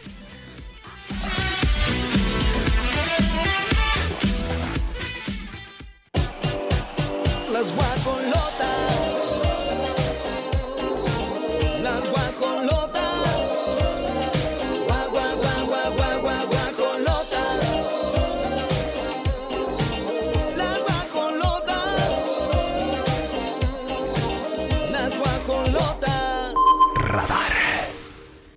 [7.53, 8.86] Las.